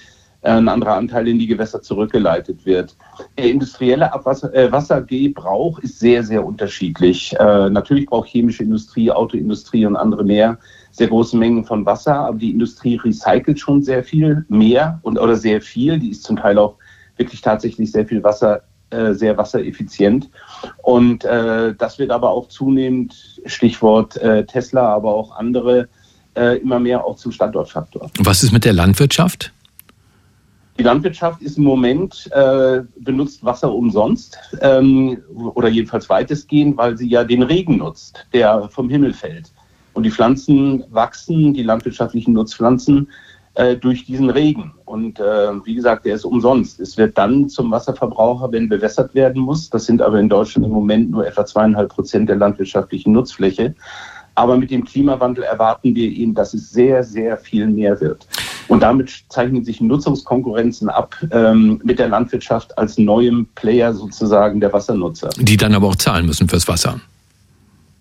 äh, 0.43 0.51
ein 0.51 0.69
anderer 0.69 0.95
Anteil 0.95 1.29
in 1.29 1.39
die 1.39 1.47
Gewässer 1.47 1.81
zurückgeleitet 1.83 2.67
wird. 2.67 2.97
Der 3.39 3.49
industrielle 3.49 4.13
Abwasser, 4.13 4.53
äh, 4.55 4.71
Wassergebrauch 4.73 5.79
ist 5.79 6.01
sehr, 6.01 6.25
sehr 6.25 6.45
unterschiedlich. 6.45 7.35
Äh, 7.39 7.71
natürlich 7.71 8.07
braucht 8.07 8.29
chemische 8.29 8.65
Industrie, 8.65 9.13
Autoindustrie 9.13 9.87
und 9.87 9.97
andere 9.97 10.25
mehr 10.25 10.59
sehr 10.91 11.09
große 11.09 11.37
Mengen 11.37 11.65
von 11.65 11.85
Wasser, 11.85 12.15
aber 12.15 12.39
die 12.39 12.51
Industrie 12.51 12.97
recycelt 12.97 13.61
schon 13.61 13.83
sehr 13.83 14.03
viel 14.03 14.47
mehr 14.49 14.99
und 15.03 15.19
oder 15.19 15.37
sehr 15.37 15.61
viel. 15.61 15.99
Die 15.99 16.11
ist 16.11 16.25
zum 16.25 16.37
Teil 16.37 16.59
auch 16.59 16.77
wirklich 17.19 17.41
tatsächlich 17.41 17.93
sehr 17.93 18.07
viel 18.07 18.25
Wasser 18.25 18.63
äh, 18.91 19.13
sehr 19.15 19.37
wassereffizient. 19.37 20.31
Und 20.83 21.25
äh, 21.25 21.75
das 21.75 21.99
wird 21.99 22.11
aber 22.11 22.31
auch 22.31 22.49
zunehmend, 22.49 23.41
Stichwort 23.47 24.17
äh, 24.19 24.45
Tesla, 24.47 24.95
aber 24.95 25.15
auch 25.15 25.37
andere, 25.37 25.89
äh, 26.37 26.59
immer 26.59 26.79
mehr 26.79 27.05
auch 27.05 27.17
zum 27.17 27.33
Standortfaktor. 27.33 28.11
Was 28.19 28.43
ist 28.43 28.53
mit 28.53 28.65
der 28.65 28.73
Landwirtschaft? 28.73 29.53
Die 30.79 30.83
Landwirtschaft 30.83 31.41
ist 31.41 31.57
im 31.57 31.65
Moment, 31.65 32.31
äh, 32.33 32.83
benutzt 33.01 33.43
Wasser 33.43 33.73
umsonst 33.73 34.39
ähm, 34.61 35.19
oder 35.55 35.69
jedenfalls 35.69 36.09
weitestgehend, 36.11 36.77
weil 36.77 36.99
sie 36.99 37.09
ja 37.09 37.25
den 37.25 37.43
Regen 37.43 37.79
nutzt, 37.79 38.27
der 38.35 38.69
vom 38.69 38.91
Himmel 38.91 39.15
fällt. 39.15 39.51
Und 39.95 40.03
die 40.03 40.11
Pflanzen 40.11 40.85
wachsen, 40.91 41.55
die 41.55 41.63
landwirtschaftlichen 41.63 42.35
Nutzpflanzen 42.35 43.09
äh, 43.57 43.77
durch 43.77 44.05
diesen 44.05 44.31
Regen. 44.31 44.73
Und 44.85 45.19
äh, 45.19 45.65
wie 45.65 45.75
gesagt, 45.75 46.05
der 46.05 46.15
ist 46.15 46.25
umsonst. 46.25 46.79
Es 46.79 46.97
wird 46.97 47.17
dann 47.19 47.49
zum 47.49 47.71
Wasserverbraucher, 47.71 48.53
wenn 48.53 48.69
bewässert 48.69 49.15
werden 49.15 49.43
muss. 49.43 49.71
Das 49.71 49.87
sind 49.87 50.03
aber 50.03 50.21
in 50.21 50.29
Deutschland 50.29 50.67
im 50.67 50.73
Moment 50.73 51.11
nur 51.11 51.27
etwa 51.27 51.45
zweieinhalb 51.45 51.89
Prozent 51.89 52.29
der 52.29 52.37
landwirtschaftlichen 52.37 53.13
Nutzfläche. 53.13 53.75
Aber 54.35 54.59
mit 54.59 54.71
dem 54.71 54.85
Klimawandel 54.85 55.45
erwarten 55.45 55.95
wir 55.95 56.11
eben, 56.11 56.35
dass 56.35 56.53
es 56.53 56.71
sehr, 56.71 57.03
sehr 57.03 57.39
viel 57.39 57.67
mehr 57.67 57.99
wird. 58.01 58.27
Und 58.69 58.81
damit 58.83 59.25
zeichnen 59.31 59.65
sich 59.65 59.81
Nutzungskonkurrenzen 59.81 60.91
ab 60.91 61.17
ähm, 61.31 61.81
mit 61.83 61.99
der 61.99 62.09
Landwirtschaft 62.09 62.77
als 62.77 62.99
neuem 62.99 63.47
Player 63.55 63.95
sozusagen 63.95 64.61
der 64.61 64.73
Wassernutzer. 64.73 65.31
Die 65.39 65.57
dann 65.57 65.75
aber 65.75 65.87
auch 65.87 65.97
zahlen 65.97 66.27
müssen 66.27 66.49
fürs 66.49 66.69
Wasser. 66.69 67.01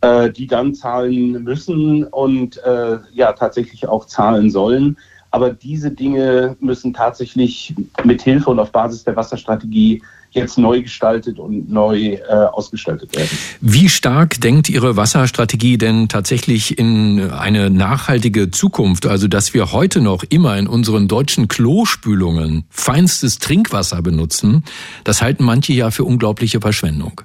Äh, 0.02 0.32
die 0.32 0.48
dann 0.48 0.76
zahlen 0.76 1.44
müssen 1.44 2.04
und 2.04 2.58
äh, 2.58 2.98
ja 3.13 3.32
tatsächlich 3.32 3.88
auch 3.88 4.06
zahlen 4.06 4.50
sollen. 4.50 4.98
Aber 5.36 5.50
diese 5.50 5.91
Dinge 5.91 6.56
müssen 6.62 6.93
tatsächlich 6.93 7.76
mit 8.06 8.21
Hilfe 8.21 8.52
und 8.52 8.58
auf 8.58 8.71
Basis 8.71 9.04
der 9.04 9.17
Wasserstrategie 9.17 10.02
jetzt 10.32 10.58
neu 10.58 10.82
gestaltet 10.82 11.39
und 11.39 11.69
neu 11.69 12.13
äh, 12.13 12.21
ausgestaltet 12.54 13.13
werden. 13.13 13.38
Wie 13.60 13.89
stark 13.89 14.39
denkt 14.39 14.69
Ihre 14.69 14.95
Wasserstrategie 14.95 15.78
denn 15.78 16.08
tatsächlich 16.08 16.78
in 16.78 17.32
eine 17.32 17.69
nachhaltige 17.69 18.50
Zukunft? 18.50 19.08
Also, 19.08 19.28
dass 19.28 19.54
wir 19.54 19.74
heute 19.74 20.00
noch 20.00 20.24
immer 20.24 20.58
in 20.58 20.67
unseren 20.67 21.10
deutschen 21.10 21.50
Klospülungen 21.50 22.63
feinstes 22.69 23.38
Trinkwasser 23.39 24.02
benutzen, 24.02 24.63
das 25.04 25.21
halten 25.21 25.43
manche 25.43 25.74
ja 25.74 25.91
für 25.91 26.06
unglaubliche 26.06 26.62
Verschwendung. 26.62 27.19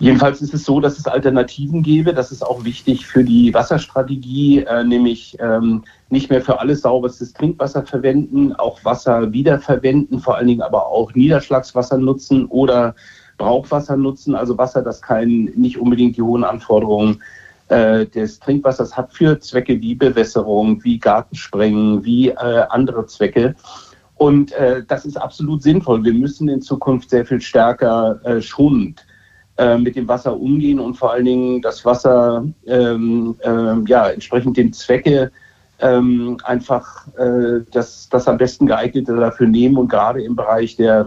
Jedenfalls 0.00 0.40
ist 0.40 0.54
es 0.54 0.64
so, 0.64 0.78
dass 0.78 0.96
es 0.96 1.08
Alternativen 1.08 1.82
gäbe. 1.82 2.14
Das 2.14 2.30
ist 2.30 2.46
auch 2.46 2.64
wichtig 2.64 3.04
für 3.04 3.24
die 3.24 3.52
Wasserstrategie, 3.52 4.60
äh, 4.60 4.84
nämlich 4.84 5.36
ähm, 5.40 5.82
nicht 6.08 6.30
mehr 6.30 6.40
für 6.40 6.60
alles 6.60 6.82
sauberstes 6.82 7.32
Trinkwasser 7.32 7.84
verwenden, 7.84 8.52
auch 8.54 8.84
Wasser 8.84 9.32
wiederverwenden, 9.32 10.20
vor 10.20 10.36
allen 10.36 10.46
Dingen 10.46 10.62
aber 10.62 10.86
auch 10.86 11.12
Niederschlagswasser 11.14 11.98
nutzen 11.98 12.46
oder 12.46 12.94
Brauchwasser 13.38 13.96
nutzen, 13.96 14.36
also 14.36 14.56
Wasser, 14.56 14.82
das 14.82 15.02
kein, 15.02 15.46
nicht 15.56 15.78
unbedingt 15.78 16.16
die 16.16 16.22
hohen 16.22 16.44
Anforderungen 16.44 17.20
äh, 17.66 18.06
des 18.06 18.38
Trinkwassers 18.38 18.96
hat 18.96 19.12
für 19.12 19.40
Zwecke 19.40 19.80
wie 19.80 19.96
Bewässerung, 19.96 20.82
wie 20.84 21.00
Gartensprengen, 21.00 22.04
wie 22.04 22.28
äh, 22.28 22.34
andere 22.70 23.06
Zwecke. 23.06 23.56
Und 24.14 24.52
äh, 24.52 24.84
das 24.86 25.04
ist 25.04 25.16
absolut 25.16 25.62
sinnvoll. 25.64 26.04
Wir 26.04 26.14
müssen 26.14 26.48
in 26.48 26.62
Zukunft 26.62 27.10
sehr 27.10 27.26
viel 27.26 27.40
stärker 27.40 28.20
äh, 28.24 28.40
schonend 28.40 29.04
mit 29.78 29.96
dem 29.96 30.06
Wasser 30.06 30.38
umgehen 30.38 30.78
und 30.78 30.94
vor 30.94 31.12
allen 31.12 31.24
Dingen 31.24 31.62
das 31.62 31.84
Wasser 31.84 32.44
ähm, 32.66 33.34
äh, 33.40 33.74
ja, 33.86 34.08
entsprechend 34.08 34.56
dem 34.56 34.72
Zwecke 34.72 35.32
ähm, 35.80 36.38
einfach 36.44 37.06
äh, 37.16 37.64
das, 37.72 38.08
das 38.08 38.28
am 38.28 38.38
besten 38.38 38.66
geeignete 38.66 39.14
dafür 39.16 39.46
nehmen 39.46 39.76
und 39.76 39.88
gerade 39.88 40.22
im 40.22 40.36
Bereich 40.36 40.76
der 40.76 41.06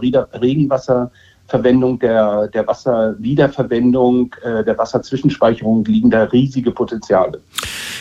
Regenwasserverwendung, 1.52 1.98
der, 1.98 2.48
der 2.48 2.66
Wasserwiederverwendung, 2.66 4.34
äh, 4.42 4.64
der 4.64 4.78
Wasserzwischenspeicherung 4.78 5.84
liegen 5.84 6.10
da 6.10 6.24
riesige 6.24 6.70
Potenziale. 6.70 7.40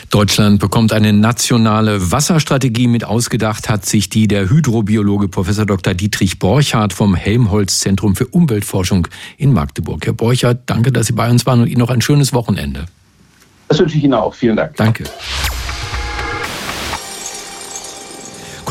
Deutschland 0.10 0.60
bekommt 0.60 0.94
eine 0.94 1.14
nationale 1.14 2.12
Wasserstrategie 2.12 2.88
mit 2.88 3.04
ausgedacht, 3.04 3.70
hat 3.70 3.86
sich 3.86 4.10
die 4.10 4.28
der 4.28 4.50
Hydrobiologe 4.50 5.28
Professor 5.28 5.66
Dr. 5.66 5.94
Dietrich 5.94 6.40
Borchardt 6.40 6.94
vom 6.94 7.16
Helmholtz 7.16 7.80
Zentrum 7.80 8.16
für 8.16 8.28
Umweltforschung 8.28 9.08
in 9.38 9.54
Magdeburg. 9.54 10.06
Herr 10.06 10.14
Borchardt, 10.14 10.60
danke, 10.66 10.92
dass 10.92 11.08
Sie 11.08 11.14
bei 11.14 11.30
uns 11.30 11.46
waren 11.46 11.62
und 11.62 11.68
Ihnen 11.68 11.80
noch 11.80 11.90
ein 11.90 12.02
schönes 12.02 12.34
Wochenende. 12.34 12.86
Das 13.68 13.80
wünsche 13.80 13.98
ich 13.98 14.04
Ihnen 14.04 14.14
auch. 14.14 14.34
Vielen 14.34 14.58
Dank. 14.58 14.76
Danke. 14.76 15.06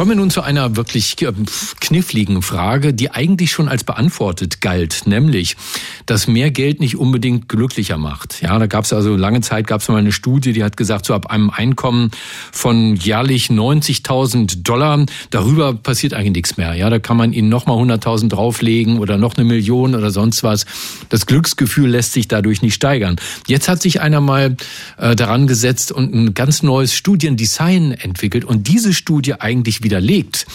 Kommen 0.01 0.13
wir 0.13 0.17
nun 0.17 0.31
zu 0.31 0.41
einer 0.41 0.77
wirklich 0.77 1.21
äh, 1.21 1.31
kniffligen 1.79 2.41
Frage, 2.41 2.95
die 2.95 3.11
eigentlich 3.11 3.51
schon 3.51 3.69
als 3.69 3.85
beantwortet 3.85 4.63
galt, 4.63 5.03
nämlich, 5.05 5.59
dass 6.07 6.27
mehr 6.27 6.51
Geld 6.51 6.81
nicht 6.81 6.97
unbedingt 6.97 7.51
glücklicher 7.51 7.99
macht. 7.99 8.41
Ja, 8.41 8.59
da 8.59 8.67
gab 8.67 8.85
es 8.85 8.95
also 8.95 9.15
lange 9.15 9.43
Zeit 9.43 9.67
gab 9.67 9.83
es 9.83 9.89
mal 9.91 9.99
eine 9.99 10.13
Studie, 10.13 10.55
die 10.55 10.65
hat 10.65 10.79
gesagt, 10.79 11.05
so 11.05 11.13
ab 11.13 11.27
einem 11.27 11.51
Einkommen 11.51 12.13
von 12.51 12.97
jährlich 12.97 13.49
90.000 13.49 14.63
Dollar 14.63 15.05
darüber 15.29 15.75
passiert 15.75 16.15
eigentlich 16.15 16.33
nichts 16.33 16.57
mehr. 16.57 16.73
Ja, 16.73 16.89
da 16.89 16.99
kann 16.99 17.19
man 17.19 17.35
ihnen 17.35 17.51
noch 17.51 17.67
mal 17.67 17.77
100.000 17.77 18.31
drauflegen 18.31 19.01
oder 19.01 19.19
noch 19.19 19.37
eine 19.37 19.45
Million 19.45 19.95
oder 19.95 20.11
sonst 20.11 20.43
was. 20.43 20.65
Das 21.11 21.27
Glücksgefühl 21.27 21.91
lässt 21.91 22.15
sich 22.15 22.27
dadurch 22.27 22.63
nicht 22.63 22.73
steigern. 22.73 23.17
Jetzt 23.47 23.69
hat 23.69 23.83
sich 23.83 24.01
einer 24.01 24.23
mal 24.23 24.57
äh, 24.97 25.15
daran 25.15 25.47
gesetzt 25.47 25.93
und 25.93 26.15
ein 26.15 26.33
ganz 26.33 26.63
neues 26.63 26.95
Studiendesign 26.95 27.93
entwickelt 27.93 28.47
und 28.47 28.67
diese 28.67 28.95
Studie 28.95 29.35
eigentlich 29.35 29.83
wieder 29.83 29.90
widerlegt. 29.91 30.47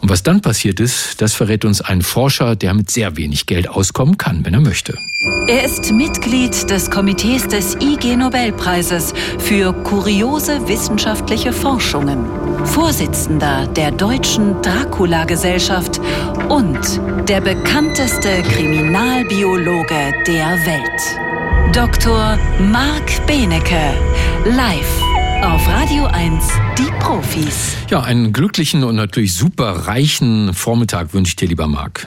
Und 0.00 0.10
was 0.10 0.24
dann 0.24 0.40
passiert 0.40 0.80
ist, 0.80 1.20
das 1.22 1.32
verrät 1.32 1.64
uns 1.64 1.80
ein 1.80 2.02
Forscher, 2.02 2.56
der 2.56 2.74
mit 2.74 2.90
sehr 2.90 3.16
wenig 3.16 3.46
Geld 3.46 3.68
auskommen 3.68 4.18
kann, 4.18 4.44
wenn 4.44 4.52
er 4.52 4.60
möchte. 4.60 4.98
Er 5.46 5.64
ist 5.64 5.92
Mitglied 5.92 6.68
des 6.68 6.90
Komitees 6.90 7.46
des 7.46 7.76
IG 7.80 8.16
Nobelpreises 8.16 9.14
für 9.38 9.72
kuriose 9.72 10.66
wissenschaftliche 10.66 11.52
Forschungen, 11.52 12.26
Vorsitzender 12.66 13.68
der 13.68 13.92
Deutschen 13.92 14.60
Dracula-Gesellschaft 14.62 16.00
und 16.48 17.00
der 17.28 17.40
bekannteste 17.40 18.42
Kriminalbiologe 18.42 20.12
der 20.26 20.58
Welt. 20.66 21.72
Dr. 21.72 22.36
Marc 22.58 23.26
Benecke, 23.26 23.94
live 24.44 25.11
auf 25.42 25.66
Radio 25.68 26.04
1, 26.06 26.44
die 26.78 26.90
Profis. 27.00 27.76
Ja, 27.90 28.02
einen 28.02 28.32
glücklichen 28.32 28.84
und 28.84 28.94
natürlich 28.96 29.34
super 29.34 29.86
reichen 29.86 30.54
Vormittag 30.54 31.12
wünsche 31.14 31.30
ich 31.30 31.36
dir, 31.36 31.48
lieber 31.48 31.66
Marc. 31.66 32.06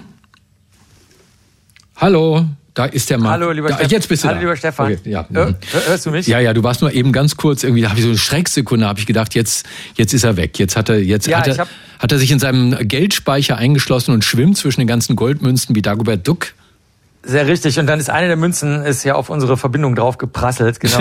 Hallo, 1.98 2.46
da 2.74 2.86
ist 2.86 3.10
der 3.10 3.18
Marc. 3.18 3.34
Hallo, 3.34 3.52
lieber 3.52 3.68
da, 3.70 3.76
Stefan. 3.76 3.92
Jetzt 3.92 4.08
bist 4.10 4.24
du 4.24 4.28
Hallo, 4.30 4.36
da. 4.38 4.42
lieber 4.42 4.56
Stefan. 4.56 4.94
Okay, 4.94 5.10
ja. 5.10 5.26
Hör, 5.32 5.54
hörst 5.88 6.06
du 6.06 6.12
mich? 6.12 6.28
Ja, 6.28 6.40
ja, 6.40 6.54
du 6.54 6.64
warst 6.64 6.82
nur 6.82 6.92
eben 6.94 7.12
ganz 7.12 7.36
kurz 7.38 7.64
irgendwie, 7.64 7.82
da 7.84 7.90
habe 7.90 8.00
ich 8.00 8.04
so 8.06 8.10
eine 8.10 8.18
Schrecksekunde, 8.18 8.86
habe 8.88 9.00
ich 9.00 9.06
gedacht, 9.06 9.36
jetzt, 9.36 9.66
jetzt 9.96 10.14
ist 10.14 10.24
er 10.24 10.38
weg. 10.38 10.58
Jetzt 10.58 10.76
hat 10.76 10.90
er, 10.90 11.02
jetzt 11.02 11.28
Ja, 11.28 11.40
hat, 11.40 11.48
er, 11.48 11.58
hab- 11.58 11.70
hat 12.00 12.12
er 12.12 12.20
sich 12.20 12.32
in 12.32 12.40
seinem 12.40 12.76
Geldspeicher 12.88 13.58
eingeschlossen 13.58 14.12
und 14.14 14.24
schwimmt 14.24 14.58
zwischen 14.58 14.80
den 14.82 14.88
ganzen 14.88 15.16
Goldmünzen 15.16 15.76
wie 15.76 15.82
Dagobert 15.82 16.28
Duck. 16.28 16.54
Sehr 17.28 17.48
richtig. 17.48 17.80
Und 17.80 17.88
dann 17.88 18.00
ist 18.00 18.10
eine 18.10 18.28
der 18.28 18.36
Münzen 18.36 18.84
ist 18.84 19.04
ja 19.04 19.16
auf 19.16 19.30
unsere 19.30 19.58
Verbindung 19.58 19.96
drauf 19.96 20.18
geprasselt, 20.18 20.80
genau. 20.80 21.00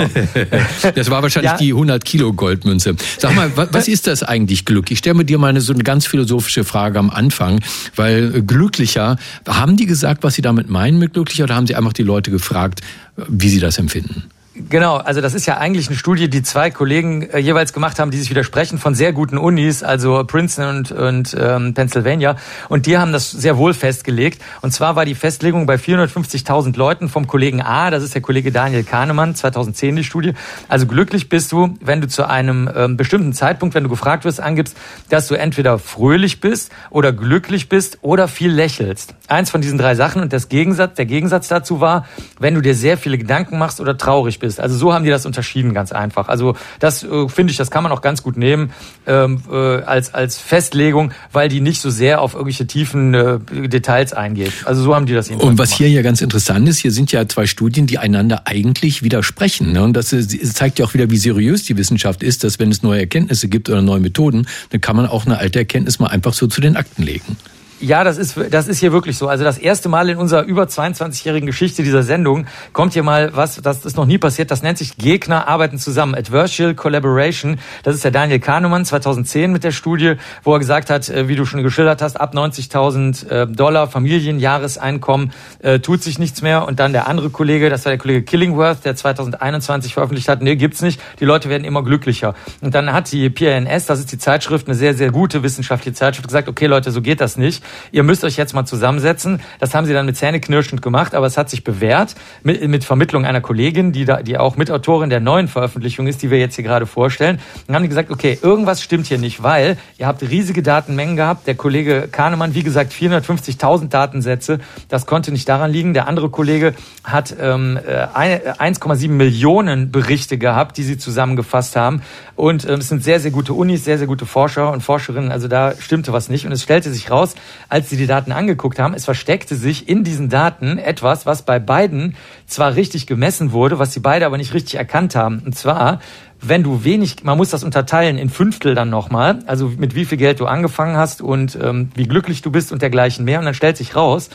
Das 0.94 1.10
war 1.10 1.22
wahrscheinlich 1.22 1.52
Ja. 1.52 1.56
die 1.58 1.72
100 1.72 2.04
Kilo 2.04 2.32
Goldmünze. 2.32 2.94
Sag 3.18 3.34
mal, 3.34 3.54
wa- 3.56 3.68
was 3.72 3.88
ist 3.88 4.06
das 4.06 4.22
eigentlich 4.22 4.64
Glück? 4.64 4.90
Ich 4.90 4.98
stelle 4.98 5.14
mir 5.14 5.24
dir 5.24 5.38
mal 5.38 5.48
eine, 5.48 5.60
so 5.60 5.72
eine 5.74 5.82
ganz 5.82 6.06
philosophische 6.06 6.64
Frage 6.64 6.98
am 6.98 7.10
Anfang, 7.10 7.60
weil 7.96 8.34
äh, 8.36 8.42
glücklicher, 8.42 9.16
haben 9.46 9.76
die 9.76 9.86
gesagt, 9.86 10.22
was 10.24 10.34
sie 10.34 10.42
damit 10.42 10.70
meinen 10.70 10.98
mit 10.98 11.12
glücklicher 11.12 11.44
oder 11.44 11.56
haben 11.56 11.66
sie 11.66 11.74
einfach 11.74 11.92
die 11.92 12.02
Leute 12.02 12.30
gefragt, 12.30 12.80
wie 13.28 13.48
sie 13.48 13.60
das 13.60 13.78
empfinden? 13.78 14.24
Genau, 14.56 14.98
also 14.98 15.20
das 15.20 15.34
ist 15.34 15.46
ja 15.46 15.56
eigentlich 15.56 15.88
eine 15.88 15.96
Studie, 15.96 16.30
die 16.30 16.44
zwei 16.44 16.70
Kollegen 16.70 17.22
äh, 17.22 17.38
jeweils 17.38 17.72
gemacht 17.72 17.98
haben, 17.98 18.12
die 18.12 18.18
sich 18.18 18.30
widersprechen 18.30 18.78
von 18.78 18.94
sehr 18.94 19.12
guten 19.12 19.36
Unis, 19.36 19.82
also 19.82 20.22
Princeton 20.24 20.76
und, 20.76 20.92
und 20.92 21.36
ähm, 21.36 21.74
Pennsylvania. 21.74 22.36
Und 22.68 22.86
die 22.86 22.96
haben 22.96 23.12
das 23.12 23.32
sehr 23.32 23.56
wohl 23.56 23.74
festgelegt. 23.74 24.40
Und 24.62 24.70
zwar 24.70 24.94
war 24.94 25.06
die 25.06 25.16
Festlegung 25.16 25.66
bei 25.66 25.74
450.000 25.74 26.76
Leuten 26.76 27.08
vom 27.08 27.26
Kollegen 27.26 27.62
A, 27.62 27.90
das 27.90 28.04
ist 28.04 28.14
der 28.14 28.22
Kollege 28.22 28.52
Daniel 28.52 28.84
Kahnemann, 28.84 29.34
2010 29.34 29.96
die 29.96 30.04
Studie. 30.04 30.34
Also 30.68 30.86
glücklich 30.86 31.28
bist 31.28 31.50
du, 31.50 31.76
wenn 31.80 32.00
du 32.00 32.06
zu 32.06 32.28
einem 32.28 32.70
ähm, 32.76 32.96
bestimmten 32.96 33.32
Zeitpunkt, 33.32 33.74
wenn 33.74 33.82
du 33.82 33.90
gefragt 33.90 34.24
wirst, 34.24 34.40
angibst, 34.40 34.76
dass 35.08 35.26
du 35.26 35.34
entweder 35.34 35.80
fröhlich 35.80 36.40
bist 36.40 36.70
oder 36.90 37.12
glücklich 37.12 37.68
bist 37.68 37.98
oder 38.02 38.28
viel 38.28 38.52
lächelst. 38.52 39.16
Eins 39.26 39.50
von 39.50 39.62
diesen 39.62 39.78
drei 39.78 39.96
Sachen. 39.96 40.22
Und 40.22 40.32
das 40.32 40.48
Gegensatz, 40.48 40.94
der 40.94 41.06
Gegensatz 41.06 41.48
dazu 41.48 41.80
war, 41.80 42.06
wenn 42.38 42.54
du 42.54 42.60
dir 42.60 42.76
sehr 42.76 42.96
viele 42.96 43.18
Gedanken 43.18 43.58
machst 43.58 43.80
oder 43.80 43.98
traurig 43.98 44.38
bist. 44.38 44.43
Also 44.60 44.76
so 44.76 44.92
haben 44.92 45.04
die 45.04 45.10
das 45.10 45.26
unterschieden, 45.26 45.74
ganz 45.74 45.92
einfach. 45.92 46.28
Also 46.28 46.56
das 46.78 47.02
äh, 47.02 47.28
finde 47.28 47.50
ich, 47.50 47.56
das 47.56 47.70
kann 47.70 47.82
man 47.82 47.92
auch 47.92 48.00
ganz 48.00 48.22
gut 48.22 48.36
nehmen 48.36 48.72
ähm, 49.06 49.42
äh, 49.50 49.56
als, 49.82 50.14
als 50.14 50.38
Festlegung, 50.38 51.12
weil 51.32 51.48
die 51.48 51.60
nicht 51.60 51.80
so 51.80 51.90
sehr 51.90 52.20
auf 52.20 52.34
irgendwelche 52.34 52.66
tiefen 52.66 53.14
äh, 53.14 53.38
Details 53.68 54.12
eingeht. 54.12 54.52
Also 54.64 54.82
so 54.82 54.94
haben 54.94 55.06
die 55.06 55.14
das 55.14 55.30
Und 55.30 55.58
was 55.58 55.72
hier 55.72 55.88
ja 55.88 56.02
ganz 56.02 56.20
interessant 56.20 56.68
ist, 56.68 56.78
hier 56.78 56.92
sind 56.92 57.12
ja 57.12 57.26
zwei 57.28 57.46
Studien, 57.46 57.86
die 57.86 57.98
einander 57.98 58.42
eigentlich 58.46 59.02
widersprechen. 59.02 59.72
Ne? 59.72 59.82
Und 59.82 59.94
das 59.94 60.12
äh, 60.12 60.26
zeigt 60.26 60.78
ja 60.78 60.84
auch 60.84 60.94
wieder, 60.94 61.10
wie 61.10 61.16
seriös 61.16 61.64
die 61.64 61.76
Wissenschaft 61.76 62.22
ist, 62.22 62.44
dass 62.44 62.58
wenn 62.58 62.70
es 62.70 62.82
neue 62.82 63.00
Erkenntnisse 63.00 63.48
gibt 63.48 63.68
oder 63.68 63.82
neue 63.82 64.00
Methoden, 64.00 64.46
dann 64.70 64.80
kann 64.80 64.96
man 64.96 65.06
auch 65.06 65.26
eine 65.26 65.38
alte 65.38 65.58
Erkenntnis 65.58 65.98
mal 65.98 66.08
einfach 66.08 66.34
so 66.34 66.46
zu 66.46 66.60
den 66.60 66.76
Akten 66.76 67.02
legen. 67.02 67.36
Ja, 67.80 68.04
das 68.04 68.18
ist, 68.18 68.38
das 68.50 68.68
ist 68.68 68.78
hier 68.78 68.92
wirklich 68.92 69.18
so. 69.18 69.26
Also 69.26 69.42
das 69.42 69.58
erste 69.58 69.88
Mal 69.88 70.08
in 70.08 70.16
unserer 70.16 70.44
über 70.44 70.64
22-jährigen 70.64 71.46
Geschichte 71.46 71.82
dieser 71.82 72.04
Sendung 72.04 72.46
kommt 72.72 72.92
hier 72.92 73.02
mal 73.02 73.34
was, 73.34 73.56
das 73.56 73.84
ist 73.84 73.96
noch 73.96 74.06
nie 74.06 74.16
passiert. 74.16 74.52
Das 74.52 74.62
nennt 74.62 74.78
sich 74.78 74.96
Gegner 74.96 75.48
arbeiten 75.48 75.78
zusammen. 75.78 76.14
Adversarial 76.14 76.74
Collaboration. 76.74 77.58
Das 77.82 77.96
ist 77.96 78.04
der 78.04 78.12
Daniel 78.12 78.38
Kahnemann 78.38 78.84
2010 78.84 79.50
mit 79.52 79.64
der 79.64 79.72
Studie, 79.72 80.14
wo 80.44 80.54
er 80.54 80.60
gesagt 80.60 80.88
hat, 80.88 81.08
äh, 81.08 81.26
wie 81.26 81.34
du 81.34 81.44
schon 81.44 81.64
geschildert 81.64 82.00
hast, 82.00 82.20
ab 82.20 82.32
90.000 82.32 83.28
äh, 83.28 83.46
Dollar 83.48 83.88
Familienjahreseinkommen 83.88 85.32
äh, 85.58 85.80
tut 85.80 86.02
sich 86.02 86.20
nichts 86.20 86.42
mehr. 86.42 86.66
Und 86.66 86.78
dann 86.78 86.92
der 86.92 87.08
andere 87.08 87.30
Kollege, 87.30 87.70
das 87.70 87.84
war 87.84 87.90
der 87.90 87.98
Kollege 87.98 88.22
Killingworth, 88.22 88.84
der 88.84 88.94
2021 88.94 89.94
veröffentlicht 89.94 90.28
hat, 90.28 90.42
nee, 90.42 90.54
gibt's 90.54 90.80
nicht. 90.80 91.00
Die 91.18 91.24
Leute 91.24 91.48
werden 91.48 91.64
immer 91.64 91.82
glücklicher. 91.82 92.34
Und 92.60 92.74
dann 92.74 92.92
hat 92.92 93.10
die 93.10 93.28
PNS, 93.30 93.86
das 93.86 93.98
ist 93.98 94.12
die 94.12 94.18
Zeitschrift, 94.18 94.68
eine 94.68 94.76
sehr, 94.76 94.94
sehr 94.94 95.10
gute 95.10 95.42
wissenschaftliche 95.42 95.94
Zeitschrift, 95.94 96.28
gesagt, 96.28 96.48
okay 96.48 96.66
Leute, 96.66 96.92
so 96.92 97.02
geht 97.02 97.20
das 97.20 97.36
nicht. 97.36 97.63
Ihr 97.92 98.02
müsst 98.02 98.24
euch 98.24 98.36
jetzt 98.36 98.54
mal 98.54 98.64
zusammensetzen. 98.64 99.40
Das 99.60 99.74
haben 99.74 99.86
sie 99.86 99.92
dann 99.92 100.06
mit 100.06 100.16
Zähneknirschend 100.16 100.82
gemacht, 100.82 101.14
aber 101.14 101.26
es 101.26 101.36
hat 101.36 101.50
sich 101.50 101.64
bewährt 101.64 102.14
mit, 102.42 102.66
mit 102.68 102.84
Vermittlung 102.84 103.24
einer 103.24 103.40
Kollegin, 103.40 103.92
die 103.92 104.04
da, 104.04 104.22
die 104.22 104.38
auch 104.38 104.56
Mitautorin 104.56 105.10
der 105.10 105.20
neuen 105.20 105.48
Veröffentlichung 105.48 106.06
ist, 106.06 106.22
die 106.22 106.30
wir 106.30 106.38
jetzt 106.38 106.54
hier 106.56 106.64
gerade 106.64 106.86
vorstellen. 106.86 107.40
Dann 107.66 107.76
haben 107.76 107.82
die 107.82 107.88
gesagt, 107.88 108.10
okay, 108.10 108.38
irgendwas 108.42 108.82
stimmt 108.82 109.06
hier 109.06 109.18
nicht, 109.18 109.42
weil 109.42 109.76
ihr 109.98 110.06
habt 110.06 110.22
riesige 110.22 110.62
Datenmengen 110.62 111.16
gehabt. 111.16 111.46
Der 111.46 111.54
Kollege 111.54 112.08
Kahnemann, 112.10 112.54
wie 112.54 112.62
gesagt, 112.62 112.92
450.000 112.92 113.88
Datensätze. 113.88 114.58
Das 114.88 115.06
konnte 115.06 115.32
nicht 115.32 115.48
daran 115.48 115.70
liegen. 115.70 115.94
Der 115.94 116.08
andere 116.08 116.30
Kollege 116.30 116.74
hat 117.02 117.34
ähm, 117.40 117.78
äh, 117.86 118.06
eine- 118.14 118.54
1,7 118.58 119.08
Millionen 119.08 119.90
Berichte 119.90 120.38
gehabt, 120.38 120.76
die 120.76 120.82
sie 120.82 120.98
zusammengefasst 120.98 121.76
haben. 121.76 122.02
Und 122.36 122.68
ähm, 122.68 122.80
es 122.80 122.88
sind 122.88 123.04
sehr, 123.04 123.20
sehr 123.20 123.30
gute 123.30 123.52
Unis, 123.52 123.84
sehr, 123.84 123.98
sehr 123.98 124.06
gute 124.06 124.26
Forscher 124.26 124.72
und 124.72 124.82
Forscherinnen. 124.82 125.30
Also 125.30 125.48
da 125.48 125.74
stimmte 125.78 126.12
was 126.12 126.28
nicht. 126.28 126.46
Und 126.46 126.52
es 126.52 126.62
stellte 126.62 126.90
sich 126.90 127.10
raus, 127.10 127.34
als 127.68 127.90
sie 127.90 127.96
die 127.96 128.06
Daten 128.06 128.32
angeguckt 128.32 128.78
haben, 128.78 128.94
es 128.94 129.04
versteckte 129.04 129.56
sich 129.56 129.88
in 129.88 130.04
diesen 130.04 130.28
Daten 130.28 130.78
etwas, 130.78 131.26
was 131.26 131.42
bei 131.42 131.58
beiden 131.58 132.16
zwar 132.46 132.74
richtig 132.74 133.06
gemessen 133.06 133.52
wurde, 133.52 133.78
was 133.78 133.92
sie 133.92 134.00
beide 134.00 134.26
aber 134.26 134.36
nicht 134.36 134.54
richtig 134.54 134.76
erkannt 134.76 135.14
haben. 135.14 135.42
Und 135.44 135.56
zwar 135.56 136.00
wenn 136.46 136.62
du 136.62 136.84
wenig, 136.84 137.24
man 137.24 137.38
muss 137.38 137.50
das 137.50 137.64
unterteilen 137.64 138.18
in 138.18 138.28
Fünftel 138.28 138.74
dann 138.74 138.90
nochmal, 138.90 139.38
also 139.46 139.72
mit 139.78 139.94
wie 139.94 140.04
viel 140.04 140.18
Geld 140.18 140.40
du 140.40 140.46
angefangen 140.46 140.96
hast 140.96 141.22
und 141.22 141.58
ähm, 141.60 141.90
wie 141.94 142.06
glücklich 142.06 142.42
du 142.42 142.50
bist 142.50 142.72
und 142.72 142.82
dergleichen 142.82 143.24
mehr. 143.24 143.38
Und 143.38 143.46
dann 143.46 143.54
stellt 143.54 143.76
sich 143.76 143.96
raus, 143.96 144.30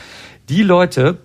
die 0.48 0.62
Leute, 0.62 1.18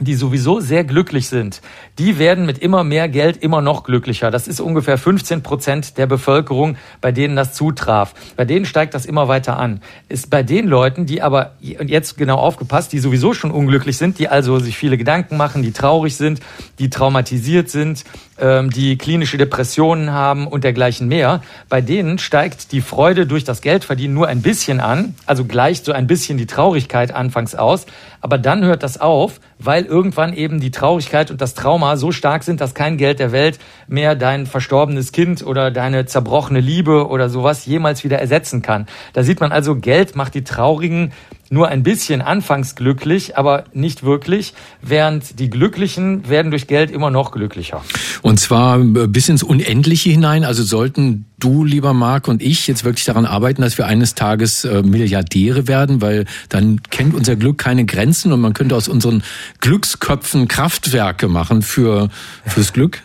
die 0.00 0.14
sowieso 0.14 0.60
sehr 0.60 0.84
glücklich 0.84 1.28
sind, 1.28 1.60
die 1.98 2.18
werden 2.18 2.46
mit 2.46 2.58
immer 2.58 2.84
mehr 2.84 3.08
Geld 3.08 3.36
immer 3.36 3.60
noch 3.60 3.84
glücklicher. 3.84 4.30
Das 4.30 4.48
ist 4.48 4.60
ungefähr 4.60 4.98
15 4.98 5.42
Prozent 5.42 5.98
der 5.98 6.06
Bevölkerung, 6.06 6.76
bei 7.00 7.12
denen 7.12 7.36
das 7.36 7.54
zutraf. 7.54 8.14
Bei 8.36 8.44
denen 8.44 8.66
steigt 8.66 8.94
das 8.94 9.06
immer 9.06 9.28
weiter 9.28 9.58
an. 9.58 9.80
Ist 10.08 10.30
bei 10.30 10.42
den 10.42 10.66
Leuten, 10.66 11.06
die 11.06 11.22
aber, 11.22 11.52
und 11.78 11.88
jetzt 11.88 12.16
genau 12.16 12.36
aufgepasst, 12.36 12.92
die 12.92 12.98
sowieso 12.98 13.32
schon 13.32 13.50
unglücklich 13.50 13.96
sind, 13.96 14.18
die 14.18 14.28
also 14.28 14.58
sich 14.58 14.76
viele 14.76 14.98
Gedanken 14.98 15.36
machen, 15.36 15.62
die 15.62 15.72
traurig 15.72 16.16
sind, 16.16 16.40
die 16.78 16.90
traumatisiert 16.90 17.70
sind, 17.70 18.04
die 18.38 18.98
klinische 18.98 19.38
Depressionen 19.38 20.12
haben 20.12 20.46
und 20.46 20.62
dergleichen 20.62 21.08
mehr, 21.08 21.40
bei 21.70 21.80
denen 21.80 22.18
steigt 22.18 22.70
die 22.72 22.82
Freude 22.82 23.26
durch 23.26 23.44
das 23.44 23.62
Geldverdienen 23.62 24.14
nur 24.14 24.28
ein 24.28 24.42
bisschen 24.42 24.78
an, 24.80 25.14
also 25.24 25.46
gleicht 25.46 25.86
so 25.86 25.92
ein 25.92 26.06
bisschen 26.06 26.36
die 26.36 26.46
Traurigkeit 26.46 27.14
anfangs 27.14 27.54
aus, 27.54 27.86
aber 28.20 28.36
dann 28.36 28.64
hört 28.64 28.82
das 28.82 29.00
auf, 29.00 29.40
weil 29.58 29.84
irgendwann 29.84 30.34
eben 30.34 30.60
die 30.60 30.70
Traurigkeit 30.70 31.30
und 31.30 31.40
das 31.40 31.54
Trauma 31.54 31.96
so 31.96 32.12
stark 32.12 32.42
sind, 32.42 32.60
dass 32.60 32.74
kein 32.74 32.98
Geld 32.98 33.20
der 33.20 33.32
Welt 33.32 33.58
mehr 33.88 34.14
dein 34.14 34.46
verstorbenes 34.46 35.12
Kind 35.12 35.46
oder 35.46 35.70
deine 35.70 36.06
zerbrochene 36.06 36.60
Liebe 36.60 37.08
oder 37.08 37.30
sowas 37.30 37.64
jemals 37.64 38.04
wieder 38.04 38.18
ersetzen 38.18 38.62
kann. 38.62 38.86
Da 39.12 39.22
sieht 39.22 39.40
man 39.40 39.52
also, 39.52 39.76
Geld 39.76 40.14
macht 40.14 40.34
die 40.34 40.44
Traurigen 40.44 41.12
nur 41.50 41.68
ein 41.68 41.82
bisschen 41.82 42.22
anfangs 42.22 42.74
glücklich, 42.74 43.36
aber 43.36 43.64
nicht 43.72 44.02
wirklich, 44.02 44.54
während 44.82 45.38
die 45.38 45.50
Glücklichen 45.50 46.28
werden 46.28 46.50
durch 46.50 46.66
Geld 46.66 46.90
immer 46.90 47.10
noch 47.10 47.32
glücklicher. 47.32 47.82
Und 48.22 48.40
zwar 48.40 48.78
bis 48.78 49.28
ins 49.28 49.42
Unendliche 49.42 50.10
hinein. 50.10 50.44
Also 50.44 50.62
sollten 50.62 51.26
du, 51.38 51.64
lieber 51.64 51.92
Marc, 51.92 52.28
und 52.28 52.42
ich 52.42 52.66
jetzt 52.66 52.84
wirklich 52.84 53.04
daran 53.04 53.26
arbeiten, 53.26 53.62
dass 53.62 53.78
wir 53.78 53.86
eines 53.86 54.14
Tages 54.14 54.64
äh, 54.64 54.82
Milliardäre 54.82 55.68
werden, 55.68 56.00
weil 56.00 56.24
dann 56.48 56.82
kennt 56.90 57.14
unser 57.14 57.36
Glück 57.36 57.58
keine 57.58 57.84
Grenzen 57.84 58.32
und 58.32 58.40
man 58.40 58.52
könnte 58.52 58.74
aus 58.74 58.88
unseren 58.88 59.22
Glücksköpfen 59.60 60.48
Kraftwerke 60.48 61.28
machen 61.28 61.62
für 61.62 62.08
fürs 62.46 62.72
Glück. 62.72 63.02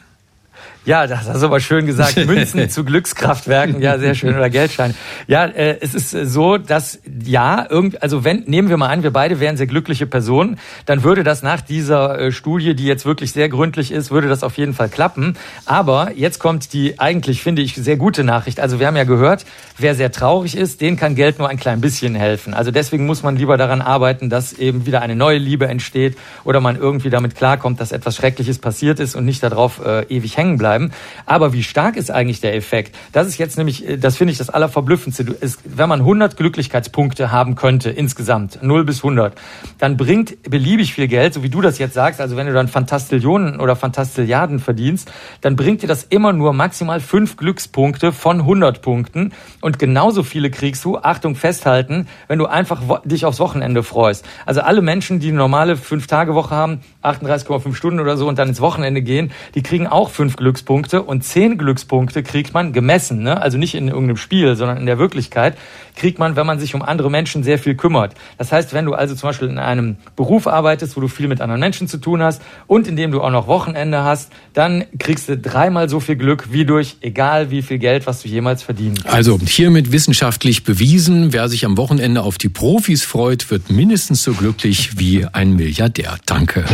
Ja, 0.84 1.06
das 1.06 1.28
hast 1.28 1.41
du 1.41 1.46
aber 1.46 1.60
schön 1.60 1.86
gesagt. 1.86 2.17
Münzen 2.26 2.67
zu 2.72 2.84
Glückskraftwerken, 2.84 3.82
ja, 3.82 4.00
sehr 4.00 4.15
schön. 4.15 4.36
Oder 4.36 4.50
Geldscheine. 4.50 4.96
Ja, 5.28 5.46
äh, 5.46 5.78
es 5.80 5.94
ist 5.94 6.10
so, 6.10 6.58
dass 6.58 7.00
ja, 7.24 7.67
irgend, 7.70 8.02
also 8.02 8.24
wenn, 8.24 8.46
nehmen 8.48 8.70
wir 8.70 8.78
mal 8.78 8.88
an, 8.88 9.04
wir 9.04 9.12
beide 9.12 9.39
wären 9.39 9.58
sehr 9.58 9.67
glückliche 9.67 10.08
Personen, 10.08 10.58
dann 10.88 11.04
würde 11.04 11.24
das 11.24 11.44
nach 11.44 11.62
dieser 11.62 12.20
äh, 12.20 12.32
Studie, 12.32 12.74
die 12.74 12.86
jetzt 12.86 13.06
wirklich 13.06 13.32
sehr 13.32 13.48
gründlich 13.48 13.91
ist, 13.91 14.10
würde 14.10 14.28
das 14.28 14.41
auf 14.41 14.58
jeden 14.58 14.74
Fall 14.74 14.89
klappen. 14.89 15.38
Aber 15.65 16.13
jetzt 16.15 16.39
kommt 16.39 16.74
die 16.74 17.00
eigentlich, 17.00 17.44
finde 17.44 17.62
ich, 17.62 17.76
sehr 17.76 17.98
gute 17.98 18.24
Nachricht. 18.24 18.60
Also 18.60 18.80
wir 18.80 18.88
haben 18.88 18.98
ja 18.98 19.04
gehört, 19.04 19.46
wer 19.78 19.94
sehr 19.94 20.12
traurig 20.12 20.58
ist, 20.58 20.82
den 20.82 20.98
kann 20.98 21.13
Geld 21.13 21.38
nur 21.38 21.48
ein 21.48 21.58
klein 21.58 21.80
bisschen 21.80 22.15
helfen. 22.15 22.56
Also 22.56 22.72
deswegen 22.72 23.06
muss 23.06 23.22
man 23.22 23.36
lieber 23.36 23.56
daran 23.56 23.82
arbeiten, 23.82 24.32
dass 24.32 24.54
eben 24.54 24.88
wieder 24.88 25.04
eine 25.04 25.15
neue 25.15 25.38
Liebe 25.38 25.67
entsteht 25.67 26.17
oder 26.44 26.60
man 26.60 26.76
irgendwie 26.76 27.12
damit 27.12 27.36
klarkommt, 27.36 27.80
dass 27.80 27.91
etwas 27.91 28.15
Schreckliches 28.15 28.58
passiert 28.58 29.00
ist 29.00 29.13
und 29.13 29.26
nicht 29.26 29.44
darauf 29.44 29.86
äh, 29.86 30.06
ewig 30.10 30.38
hängen 30.38 30.58
bleibt 30.58 30.70
bleiben. 30.71 30.91
Aber 31.25 31.53
wie 31.53 31.63
stark 31.63 31.97
ist 31.97 32.12
eigentlich 32.12 32.39
der 32.39 32.55
Effekt? 32.55 32.95
Das 33.12 33.27
ist 33.27 33.38
jetzt 33.38 33.57
nämlich, 33.57 33.88
äh, 33.88 33.97
das 33.97 34.17
finde 34.17 34.31
ich 34.31 34.38
das 34.38 34.49
Allerverblüffendste. 34.49 35.36
Es, 35.41 35.60
wenn 35.65 35.89
man 35.89 35.99
100 35.99 36.38
Glücklichkeitspunkte 36.38 37.31
haben 37.31 37.55
könnte 37.55 37.89
insgesamt, 37.89 38.60
0 38.62 38.86
bis 38.86 38.97
100, 38.97 39.34
dann 39.79 39.97
bringt 39.97 40.41
beliebig 40.43 40.93
viel 40.93 41.07
Geld, 41.07 41.34
so 41.34 41.43
wie 41.43 41.49
du 41.49 41.62
das 41.62 41.77
jetzt 41.77 41.93
sagst, 41.93 42.21
also 42.21 42.38
wenn 42.38 42.47
du 42.47 42.53
dann 42.53 42.67
Fantastillionen 42.67 43.60
oder 43.60 43.75
Fantastilliarden 43.75 44.60
verdienst, 44.60 45.12
dann 45.41 45.55
bringt 45.55 45.81
dir 45.81 45.88
das 45.88 46.03
immer 46.03 46.31
nur 46.31 46.53
maximal 46.53 46.99
5 46.99 47.36
Glückspunkte 47.36 48.12
von 48.12 48.39
100 48.39 48.81
Punkten 48.81 49.34
und 49.60 49.77
genauso 49.79 50.23
viele 50.23 50.49
kriegst 50.49 50.86
du, 50.86 50.97
Achtung, 50.97 51.36
festhalten, 51.36 52.07
wenn 52.27 52.39
du 52.39 52.45
einfach 52.45 53.01
dich 53.03 53.25
aufs 53.25 53.39
Wochenende 53.39 53.84
freust. 53.84 54.25
Also 54.45 54.62
alle 54.62 54.81
Menschen, 54.81 55.19
die 55.19 55.29
eine 55.29 55.38
normale 55.38 55.73
5-Tage-Woche 55.73 56.55
haben, 56.55 56.79
38,5 57.03 57.75
Stunden 57.75 57.99
oder 57.99 58.15
so 58.15 58.27
und 58.27 58.39
dann 58.39 58.49
ins 58.49 58.62
Wochenende 58.62 59.01
gehen, 59.01 59.31
die 59.55 59.63
kriegen 59.63 59.88
auch 59.88 60.10
5 60.10 60.38
Glückspunkte 60.38 60.61
Glückspunkte 60.62 61.02
und 61.02 61.24
zehn 61.24 61.58
Glückspunkte 61.58 62.21
kriegt 62.21 62.54
man 62.54 62.71
gemessen, 62.71 63.24
ne? 63.24 63.41
also 63.41 63.58
nicht 63.58 63.74
in 63.74 63.88
irgendeinem 63.88 64.17
Spiel, 64.17 64.56
sondern 64.56 64.78
in 64.78 64.86
der 64.86 65.00
Wirklichkeit, 65.00 65.58
kriegt 65.95 66.19
man, 66.19 66.36
wenn 66.36 66.45
man 66.45 66.60
sich 66.60 66.76
um 66.76 66.84
andere 66.84 67.10
Menschen 67.10 67.43
sehr 67.43 67.58
viel 67.58 67.76
kümmert. 67.76 68.13
Das 68.38 68.52
heißt, 68.52 68.74
wenn 68.74 68.86
du 68.86 68.93
also 68.93 69.15
zum 69.15 69.30
Beispiel 69.30 69.50
in 69.50 69.58
einem 69.58 69.97
Beruf 70.15 70.45
arbeitest, 70.45 70.95
wo 70.95 71.02
du 71.02 71.08
viel 71.08 71.28
mit 71.28 71.41
anderen 71.41 71.60
Menschen 71.60 71.88
zu 71.88 71.97
tun 71.97 72.21
hast 72.21 72.43
und 72.67 72.88
in 72.88 72.95
dem 72.95 73.12
du 73.12 73.21
auch 73.21 73.32
noch 73.32 73.47
Wochenende 73.47 74.04
hast, 74.04 74.32
dann 74.54 74.86
kriegst 75.00 75.30
du 75.30 75.38
dreimal 75.38 75.89
so 75.89 76.00
viel 76.00 76.15
Glück 76.15 76.50
wie 76.52 76.65
durch 76.65 76.97
egal 77.02 77.50
wie 77.50 77.63
viel 77.63 77.80
Geld, 77.80 78.06
was 78.06 78.21
du 78.21 78.28
jemals 78.28 78.62
verdienen 78.62 78.95
kannst. 78.95 79.13
Also 79.13 79.39
hiermit 79.39 79.91
wissenschaftlich 79.91 80.63
bewiesen, 80.63 81.34
wer 81.34 81.50
sich 81.50 81.65
am 81.65 81.76
Wochenende 81.78 82.21
auf 82.21 82.38
die 82.38 82.50
Profis 82.50 83.04
freut, 83.04 83.50
wird 83.50 83.71
mindestens 83.71 84.24
so 84.24 84.34
glücklich 84.34 85.00
wie 85.00 85.26
ein 85.26 85.56
Milliardär. 85.56 86.17
Danke. 86.26 86.65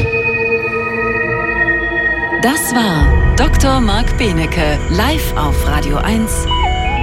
Das 2.43 2.71
war 2.71 3.35
Dr. 3.35 3.81
Marc 3.81 4.15
Benecke, 4.19 4.77
live 4.91 5.35
auf 5.35 5.65
Radio 5.65 5.97
1, 5.97 6.31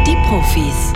die 0.06 0.14
Profis. 0.28 0.92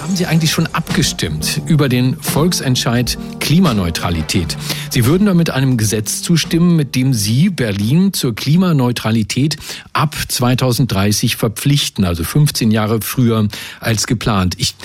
Haben 0.00 0.14
Sie 0.14 0.26
eigentlich 0.26 0.52
schon 0.52 0.68
abgestimmt 0.68 1.62
über 1.66 1.88
den 1.88 2.16
Volksentscheid 2.20 3.18
Klimaneutralität? 3.40 4.56
Sie 4.90 5.04
würden 5.04 5.26
damit 5.26 5.50
einem 5.50 5.78
Gesetz 5.78 6.22
zustimmen, 6.22 6.76
mit 6.76 6.94
dem 6.94 7.12
Sie 7.12 7.50
Berlin 7.50 8.12
zur 8.12 8.36
Klimaneutralität 8.36 9.56
ab 9.92 10.14
2030 10.28 11.34
verpflichten, 11.34 12.04
also 12.04 12.22
15 12.22 12.70
Jahre 12.70 13.00
früher 13.00 13.48
als 13.80 14.06
geplant. 14.06 14.54
Ich 14.58 14.76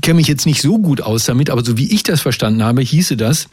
kenne 0.00 0.16
mich 0.16 0.28
jetzt 0.28 0.46
nicht 0.46 0.62
so 0.62 0.78
gut 0.78 1.02
aus 1.02 1.26
damit, 1.26 1.50
aber 1.50 1.62
so 1.62 1.76
wie 1.76 1.92
ich 1.92 2.04
das 2.04 2.22
verstanden 2.22 2.64
habe, 2.64 2.80
hieße 2.80 3.18
das, 3.18 3.48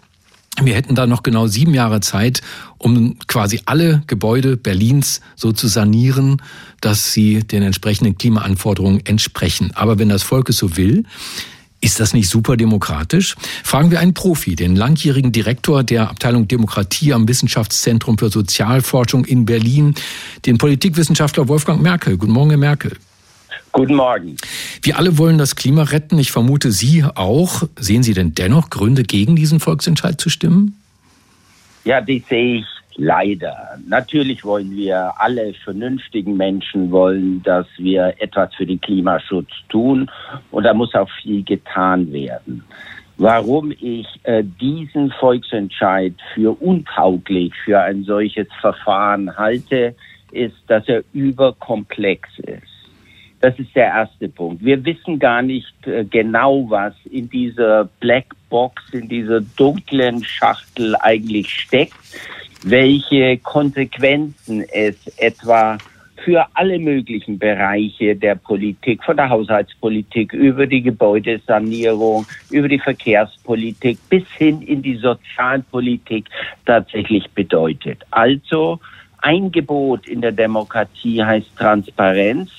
wir 0.62 0.75
hätten 0.75 0.95
da 0.95 1.07
noch 1.07 1.23
genau 1.23 1.47
sieben 1.47 1.73
Jahre 1.73 2.01
Zeit, 2.01 2.41
um 2.77 3.17
quasi 3.27 3.62
alle 3.65 4.03
Gebäude 4.07 4.57
Berlins 4.57 5.21
so 5.35 5.51
zu 5.51 5.67
sanieren, 5.67 6.41
dass 6.81 7.13
sie 7.13 7.39
den 7.39 7.63
entsprechenden 7.63 8.17
Klimaanforderungen 8.17 9.05
entsprechen. 9.05 9.71
Aber 9.75 9.99
wenn 9.99 10.09
das 10.09 10.23
Volk 10.23 10.49
es 10.49 10.57
so 10.57 10.75
will, 10.75 11.05
ist 11.81 11.99
das 11.99 12.13
nicht 12.13 12.29
super 12.29 12.57
demokratisch? 12.57 13.35
Fragen 13.63 13.89
wir 13.89 13.99
einen 13.99 14.13
Profi, 14.13 14.55
den 14.55 14.75
langjährigen 14.75 15.31
Direktor 15.31 15.83
der 15.83 16.09
Abteilung 16.09 16.47
Demokratie 16.47 17.13
am 17.13 17.27
Wissenschaftszentrum 17.27 18.17
für 18.17 18.29
Sozialforschung 18.29 19.23
in 19.23 19.45
Berlin, 19.45 19.95
den 20.45 20.57
Politikwissenschaftler 20.57 21.47
Wolfgang 21.47 21.81
Merkel. 21.81 22.17
Guten 22.17 22.33
Morgen, 22.33 22.49
Herr 22.49 22.59
Merkel. 22.59 22.97
Guten 23.71 23.95
Morgen. 23.95 24.36
Wir 24.82 24.97
alle 24.97 25.17
wollen 25.17 25.38
das 25.38 25.55
Klima 25.55 25.84
retten. 25.84 26.17
Ich 26.17 26.32
vermute, 26.32 26.71
Sie 26.71 27.03
auch. 27.03 27.63
Sehen 27.77 28.03
Sie 28.03 28.13
denn 28.13 28.34
dennoch 28.34 28.69
Gründe, 28.69 29.03
gegen 29.03 29.36
diesen 29.36 29.60
Volksentscheid 29.60 30.19
zu 30.19 30.29
stimmen? 30.29 30.75
Ja, 31.84 32.01
die 32.01 32.23
sehe 32.27 32.60
ich 32.60 32.65
leider. 32.95 33.77
Natürlich 33.88 34.43
wollen 34.43 34.71
wir 34.71 35.13
alle 35.17 35.53
vernünftigen 35.63 36.36
Menschen 36.36 36.91
wollen, 36.91 37.41
dass 37.43 37.67
wir 37.77 38.13
etwas 38.19 38.53
für 38.55 38.65
den 38.65 38.82
Klimaschutz 38.82 39.49
tun. 39.69 40.10
Und 40.51 40.63
da 40.63 40.73
muss 40.73 40.93
auch 40.95 41.10
viel 41.21 41.43
getan 41.43 42.12
werden. 42.12 42.63
Warum 43.17 43.71
ich 43.71 44.08
äh, 44.23 44.43
diesen 44.43 45.12
Volksentscheid 45.12 46.13
für 46.34 46.60
untauglich 46.62 47.53
für 47.65 47.79
ein 47.79 48.03
solches 48.05 48.47
Verfahren 48.62 49.36
halte, 49.38 49.93
ist, 50.32 50.55
dass 50.67 50.88
er 50.88 51.03
überkomplex 51.13 52.29
ist. 52.39 52.68
Das 53.41 53.58
ist 53.58 53.73
der 53.73 53.86
erste 53.86 54.28
Punkt. 54.28 54.63
Wir 54.63 54.84
wissen 54.84 55.17
gar 55.17 55.41
nicht 55.41 55.88
äh, 55.88 56.04
genau, 56.04 56.69
was 56.69 56.93
in 57.10 57.30
dieser 57.30 57.86
Blackbox, 57.99 58.93
in 58.93 59.08
dieser 59.08 59.41
dunklen 59.41 60.23
Schachtel 60.23 60.95
eigentlich 60.97 61.49
steckt, 61.49 61.93
welche 62.63 63.38
Konsequenzen 63.38 64.65
es 64.73 64.95
etwa 65.17 65.78
für 66.23 66.45
alle 66.54 66.80
möglichen 66.80 67.39
Bereiche 67.39 68.15
der 68.15 68.36
Politik, 68.36 69.04
von 69.06 69.15
der 69.15 69.30
Haushaltspolitik 69.30 70.34
über 70.34 70.67
die 70.67 70.82
Gebäudesanierung, 70.82 72.25
über 72.49 72.67
die 72.67 72.80
Verkehrspolitik 72.80 73.97
bis 74.10 74.28
hin 74.38 74.62
in 74.62 74.82
die 74.82 74.97
Sozialpolitik 74.97 76.25
tatsächlich 76.65 77.30
bedeutet. 77.32 78.04
Also 78.12 78.80
ein 79.21 79.52
Gebot 79.52 80.08
in 80.08 80.21
der 80.21 80.32
Demokratie 80.32 81.23
heißt 81.23 81.56
Transparenz. 81.58 82.52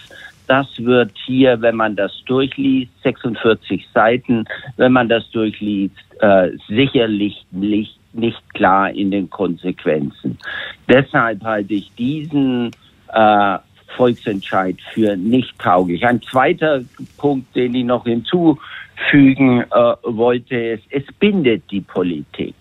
Das 0.51 0.67
wird 0.79 1.13
hier, 1.27 1.63
wenn 1.63 1.77
man 1.77 1.95
das 1.95 2.11
durchliest, 2.27 2.91
46 3.05 3.87
Seiten, 3.95 4.47
wenn 4.77 4.91
man 4.91 5.09
das 5.09 5.31
durchliest, 5.31 5.95
äh, 6.21 6.51
sicherlich 6.67 7.47
nicht 7.53 7.97
nicht 8.13 8.43
klar 8.55 8.91
in 8.91 9.13
den 9.13 9.31
Konsequenzen. 9.31 10.37
Deshalb 10.89 11.45
halte 11.45 11.75
ich 11.75 11.93
diesen 11.95 12.73
äh, 13.13 13.59
Volksentscheid 13.97 14.77
für 14.93 15.17
nicht 15.17 15.57
tauglich. 15.61 16.05
Ein 16.05 16.21
zweiter 16.23 16.83
Punkt, 17.17 17.55
den 17.55 17.73
ich 17.77 17.85
noch 17.85 18.03
hinzufügen 18.03 19.61
äh, 19.61 19.95
wollte, 20.03 20.57
ist, 20.57 20.85
es 20.91 21.05
bindet 21.21 21.63
die 21.71 21.83
Politik. 21.83 22.57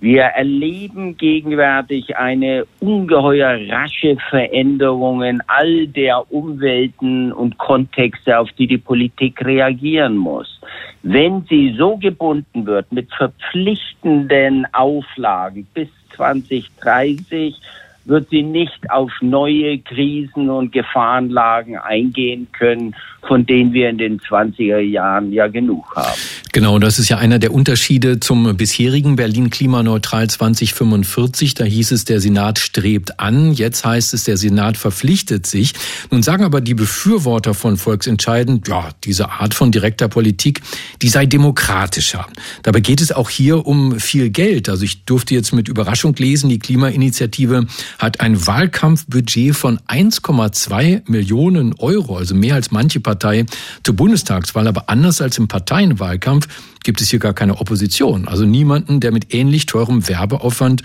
Wir 0.00 0.22
erleben 0.22 1.16
gegenwärtig 1.16 2.16
eine 2.16 2.66
ungeheuer 2.78 3.58
rasche 3.68 4.16
Veränderung 4.30 5.22
in 5.22 5.42
all 5.48 5.88
der 5.88 6.30
Umwelten 6.32 7.32
und 7.32 7.58
Kontexte, 7.58 8.38
auf 8.38 8.52
die 8.52 8.68
die 8.68 8.78
Politik 8.78 9.44
reagieren 9.44 10.16
muss. 10.16 10.60
Wenn 11.02 11.44
sie 11.48 11.74
so 11.76 11.96
gebunden 11.96 12.64
wird 12.66 12.92
mit 12.92 13.12
verpflichtenden 13.12 14.66
Auflagen 14.72 15.66
bis 15.74 15.88
2030, 16.14 17.56
wird 18.04 18.30
sie 18.30 18.42
nicht 18.42 18.90
auf 18.90 19.10
neue 19.20 19.78
Krisen 19.78 20.48
und 20.48 20.72
Gefahrenlagen 20.72 21.76
eingehen 21.76 22.46
können, 22.52 22.94
von 23.22 23.44
denen 23.44 23.72
wir 23.72 23.90
in 23.90 23.98
den 23.98 24.20
20er 24.20 24.78
Jahren 24.78 25.32
ja 25.32 25.48
genug 25.48 25.94
haben. 25.94 26.18
Genau, 26.58 26.80
das 26.80 26.98
ist 26.98 27.08
ja 27.08 27.18
einer 27.18 27.38
der 27.38 27.54
Unterschiede 27.54 28.18
zum 28.18 28.56
bisherigen 28.56 29.14
Berlin 29.14 29.48
Klimaneutral 29.48 30.28
2045. 30.28 31.54
Da 31.54 31.62
hieß 31.62 31.92
es, 31.92 32.04
der 32.04 32.20
Senat 32.20 32.58
strebt 32.58 33.20
an. 33.20 33.52
Jetzt 33.52 33.84
heißt 33.84 34.12
es, 34.12 34.24
der 34.24 34.36
Senat 34.36 34.76
verpflichtet 34.76 35.46
sich. 35.46 35.74
Nun 36.10 36.24
sagen 36.24 36.42
aber 36.42 36.60
die 36.60 36.74
Befürworter 36.74 37.54
von 37.54 37.76
Volksentscheiden, 37.76 38.62
ja, 38.66 38.88
diese 39.04 39.30
Art 39.30 39.54
von 39.54 39.70
direkter 39.70 40.08
Politik, 40.08 40.60
die 41.00 41.08
sei 41.08 41.26
demokratischer. 41.26 42.26
Dabei 42.64 42.80
geht 42.80 43.00
es 43.00 43.12
auch 43.12 43.30
hier 43.30 43.64
um 43.64 44.00
viel 44.00 44.30
Geld. 44.30 44.68
Also 44.68 44.82
ich 44.82 45.04
durfte 45.04 45.34
jetzt 45.34 45.52
mit 45.52 45.68
Überraschung 45.68 46.16
lesen, 46.16 46.50
die 46.50 46.58
Klimainitiative 46.58 47.68
hat 48.00 48.18
ein 48.18 48.48
Wahlkampfbudget 48.48 49.54
von 49.54 49.78
1,2 49.86 51.02
Millionen 51.08 51.74
Euro, 51.74 52.16
also 52.16 52.34
mehr 52.34 52.56
als 52.56 52.72
manche 52.72 52.98
Partei 52.98 53.46
zur 53.84 53.94
Bundestagswahl. 53.94 54.66
Aber 54.66 54.88
anders 54.88 55.20
als 55.20 55.38
im 55.38 55.46
Parteienwahlkampf 55.46 56.47
gibt 56.84 57.00
es 57.00 57.10
hier 57.10 57.18
gar 57.18 57.34
keine 57.34 57.60
Opposition. 57.60 58.28
Also 58.28 58.44
niemanden, 58.44 59.00
der 59.00 59.12
mit 59.12 59.34
ähnlich 59.34 59.66
teurem 59.66 60.08
Werbeaufwand 60.08 60.82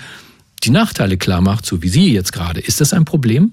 die 0.64 0.72
Nachteile 0.72 1.18
klar 1.18 1.42
macht, 1.42 1.66
so 1.66 1.82
wie 1.82 1.90
Sie 1.90 2.14
jetzt 2.14 2.32
gerade. 2.32 2.60
Ist 2.60 2.82
das 2.82 2.94
ein 2.94 3.06
Problem? 3.06 3.52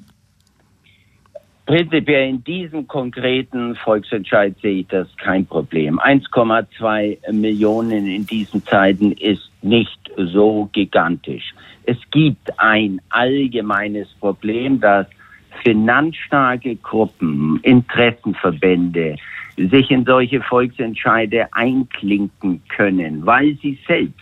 Prinzipiell 1.67 2.31
in 2.31 2.43
diesem 2.43 2.89
konkreten 2.89 3.77
Volksentscheid 3.77 4.57
sehe 4.61 4.81
ich 4.81 4.89
das 4.89 5.07
kein 5.19 5.47
Problem. 5.47 6.01
1,2 6.01 7.31
Millionen 7.33 8.09
in 8.09 8.27
diesen 8.27 8.65
Zeiten 8.67 9.13
ist 9.13 9.51
nicht 9.63 9.99
so 10.17 10.69
gigantisch. 10.73 11.55
Es 11.85 11.99
gibt 12.11 12.59
ein 12.59 13.01
allgemeines 13.11 14.09
Problem, 14.19 14.81
dass 14.81 15.07
finanzstarke 15.63 16.77
Gruppen, 16.77 17.61
Interessenverbände 17.63 19.17
sich 19.69 19.91
in 19.91 20.05
solche 20.05 20.41
Volksentscheide 20.41 21.49
einklinken 21.53 22.63
können, 22.69 23.27
weil 23.27 23.57
sie 23.61 23.79
selbst 23.87 24.15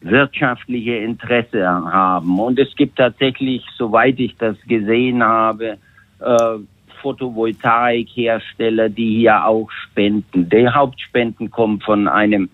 wirtschaftliche 0.00 0.96
Interesse 0.96 1.66
haben. 1.66 2.38
Und 2.38 2.58
es 2.58 2.74
gibt 2.76 2.96
tatsächlich, 2.96 3.64
soweit 3.76 4.18
ich 4.18 4.36
das 4.36 4.56
gesehen 4.66 5.22
habe, 5.22 5.78
äh, 6.20 6.58
Photovoltaikhersteller, 7.00 8.88
die 8.88 9.18
hier 9.18 9.44
auch 9.44 9.70
spenden. 9.70 10.48
Die 10.48 10.68
Hauptspenden 10.68 11.50
kommen 11.50 11.80
von 11.80 12.08
einem 12.08 12.48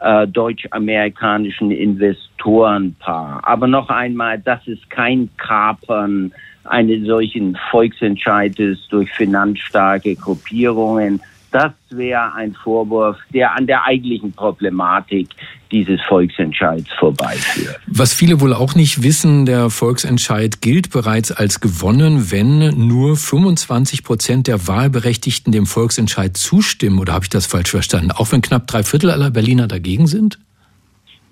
äh, 0.00 0.26
deutsch-amerikanischen 0.26 1.70
Investorenpaar. 1.70 3.40
Aber 3.42 3.66
noch 3.66 3.88
einmal, 3.88 4.38
das 4.38 4.66
ist 4.66 4.88
kein 4.90 5.28
Kapern 5.36 6.32
eines 6.64 7.06
solchen 7.06 7.56
Volksentscheides 7.70 8.88
durch 8.88 9.10
finanzstarke 9.12 10.14
Gruppierungen. 10.16 11.20
Das 11.50 11.72
wäre 11.88 12.34
ein 12.34 12.54
Vorwurf, 12.54 13.16
der 13.32 13.56
an 13.56 13.66
der 13.66 13.84
eigentlichen 13.84 14.32
Problematik 14.32 15.30
dieses 15.72 15.98
Volksentscheids 16.02 16.92
vorbeiführt. 16.98 17.80
Was 17.86 18.12
viele 18.12 18.40
wohl 18.40 18.52
auch 18.52 18.74
nicht 18.74 19.02
wissen, 19.02 19.46
der 19.46 19.70
Volksentscheid 19.70 20.60
gilt 20.60 20.90
bereits 20.90 21.32
als 21.32 21.60
gewonnen, 21.60 22.30
wenn 22.30 22.86
nur 22.86 23.16
25 23.16 24.04
Prozent 24.04 24.46
der 24.46 24.68
Wahlberechtigten 24.68 25.50
dem 25.52 25.64
Volksentscheid 25.66 26.36
zustimmen. 26.36 26.98
Oder 26.98 27.14
habe 27.14 27.24
ich 27.24 27.30
das 27.30 27.46
falsch 27.46 27.70
verstanden? 27.70 28.10
Auch 28.10 28.30
wenn 28.32 28.42
knapp 28.42 28.66
drei 28.66 28.82
Viertel 28.82 29.10
aller 29.10 29.30
Berliner 29.30 29.68
dagegen 29.68 30.06
sind? 30.06 30.38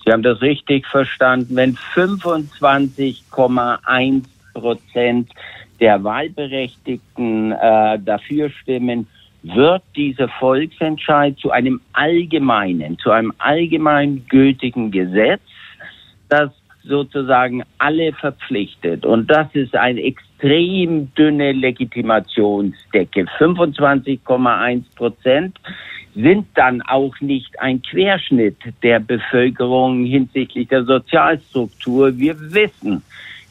Sie 0.05 0.13
haben 0.13 0.23
das 0.23 0.41
richtig 0.41 0.87
verstanden. 0.87 1.57
Wenn 1.57 1.77
25,1 1.95 4.23
Prozent 4.55 5.31
der 5.81 6.05
Wahlberechtigten 6.05 7.53
äh, 7.53 7.99
dafür 7.99 8.51
stimmen, 8.51 9.09
wird 9.55 9.83
dieser 9.95 10.29
Volksentscheid 10.29 11.39
zu 11.39 11.51
einem 11.51 11.81
allgemeinen, 11.93 12.99
zu 12.99 13.11
einem 13.11 13.33
allgemein 13.39 14.25
gültigen 14.29 14.91
Gesetz, 14.91 15.41
das 16.29 16.51
sozusagen 16.83 17.63
alle 17.79 18.13
verpflichtet. 18.13 19.05
Und 19.05 19.31
das 19.31 19.49
ist 19.55 19.75
eine 19.75 20.03
extrem 20.03 21.13
dünne 21.15 21.53
Legitimationsdecke. 21.53 23.27
25,1 23.39 24.85
Prozent 24.95 25.59
sind 26.15 26.47
dann 26.55 26.83
auch 26.83 27.15
nicht 27.21 27.61
ein 27.61 27.83
Querschnitt 27.83 28.57
der 28.83 29.01
Bevölkerung 29.01 30.05
hinsichtlich 30.05 30.69
der 30.69 30.85
Sozialstruktur. 30.85 32.17
Wir 32.17 32.39
wissen, 32.53 33.03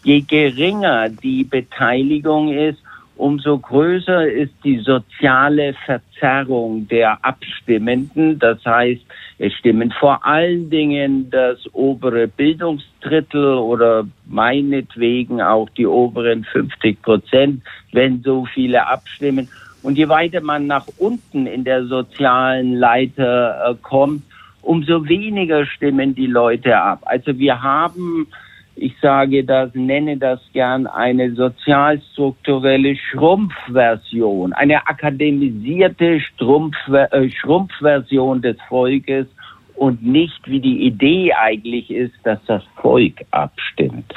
je 0.03 0.21
geringer 0.21 1.09
die 1.09 1.43
Beteiligung 1.43 2.51
ist, 2.51 2.79
umso 3.17 3.57
größer 3.57 4.27
ist 4.27 4.53
die 4.63 4.79
soziale 4.79 5.73
Verzerrung 5.85 6.87
der 6.87 7.23
Abstimmenden. 7.23 8.39
Das 8.39 8.63
heißt, 8.65 9.01
es 9.37 9.53
stimmen 9.53 9.91
vor 9.91 10.25
allen 10.25 10.69
Dingen 10.69 11.29
das 11.29 11.59
obere 11.73 12.27
Bildungsdrittel 12.27 13.55
oder 13.55 14.05
meinetwegen 14.25 15.41
auch 15.41 15.69
die 15.69 15.87
oberen 15.87 16.43
50 16.45 17.01
Prozent, 17.01 17.61
wenn 17.91 18.21
so 18.21 18.45
viele 18.53 18.87
abstimmen. 18.87 19.47
Und 19.83 19.97
je 19.97 20.09
weiter 20.09 20.41
man 20.41 20.67
nach 20.67 20.87
unten 20.97 21.45
in 21.45 21.63
der 21.63 21.85
sozialen 21.85 22.73
Leiter 22.73 23.69
äh, 23.69 23.75
kommt, 23.81 24.23
umso 24.61 25.07
weniger 25.07 25.65
stimmen 25.65 26.15
die 26.15 26.27
Leute 26.27 26.75
ab. 26.75 27.03
Also 27.05 27.37
wir 27.37 27.61
haben 27.61 28.27
ich 28.75 28.93
sage 29.01 29.43
das, 29.43 29.71
nenne 29.73 30.17
das 30.17 30.39
gern 30.53 30.85
eine 30.85 31.33
sozialstrukturelle 31.33 32.95
Schrumpfversion, 32.97 34.53
eine 34.53 34.85
akademisierte 34.85 36.19
Schrumpf, 36.19 36.75
äh, 36.89 37.29
Schrumpfversion 37.29 38.41
des 38.41 38.57
Volkes 38.67 39.27
und 39.75 40.05
nicht 40.05 40.39
wie 40.45 40.59
die 40.59 40.85
Idee 40.85 41.33
eigentlich 41.33 41.89
ist, 41.89 42.13
dass 42.23 42.39
das 42.47 42.63
Volk 42.81 43.25
abstimmt. 43.31 44.13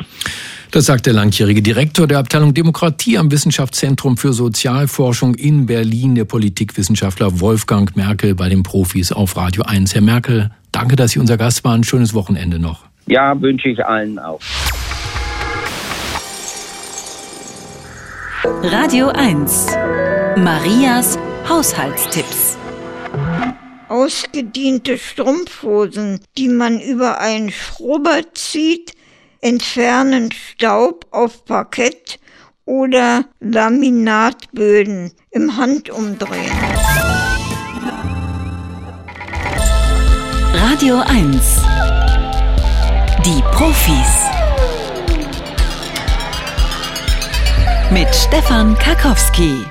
Das 0.71 0.87
sagt 0.87 1.07
der 1.07 1.15
langjährige 1.15 1.63
Direktor 1.63 2.07
der 2.07 2.19
Abteilung 2.19 2.53
Demokratie 2.53 3.17
am 3.17 3.31
Wissenschaftszentrum 3.31 4.17
für 4.17 4.33
Sozialforschung 4.33 5.35
in 5.35 5.67
Berlin, 5.67 6.15
der 6.15 6.25
Politikwissenschaftler 6.25 7.41
Wolfgang 7.41 7.97
Merkel 7.97 8.35
bei 8.35 8.49
den 8.49 8.63
Profis 8.63 9.13
auf 9.13 9.37
Radio 9.37 9.63
1. 9.63 9.95
Herr 9.95 10.03
Merkel, 10.03 10.51
danke, 10.73 10.97
dass 10.97 11.13
Sie 11.13 11.21
unser 11.21 11.37
Gast 11.37 11.65
waren. 11.65 11.85
Schönes 11.85 12.13
Wochenende 12.13 12.59
noch. 12.59 12.88
Ja, 13.09 13.41
wünsche 13.41 13.71
ich 13.71 13.85
allen 13.85 14.19
auch. 14.19 14.41
Radio 18.63 19.09
1. 19.09 19.67
Marias 20.37 21.19
Haushaltstipps. 21.49 22.59
Ausgediente 23.89 24.99
Strumpfhosen, 24.99 26.21
die 26.37 26.49
man 26.49 26.81
über 26.81 27.19
einen 27.19 27.51
Schrubber 27.51 28.21
zieht, 28.35 28.93
entfernen 29.41 30.31
Staub 30.31 31.07
auf 31.11 31.47
Parkett 31.47 32.21
oder 32.67 33.25
Laminatböden 33.41 35.13
im 35.31 35.57
Handumdrehen. 35.57 36.53
Radio 40.53 41.01
1 41.07 41.68
die 43.29 43.43
Profis. 43.53 44.25
Mit 47.91 48.15
Stefan 48.15 48.75
Karkowski. 48.79 49.67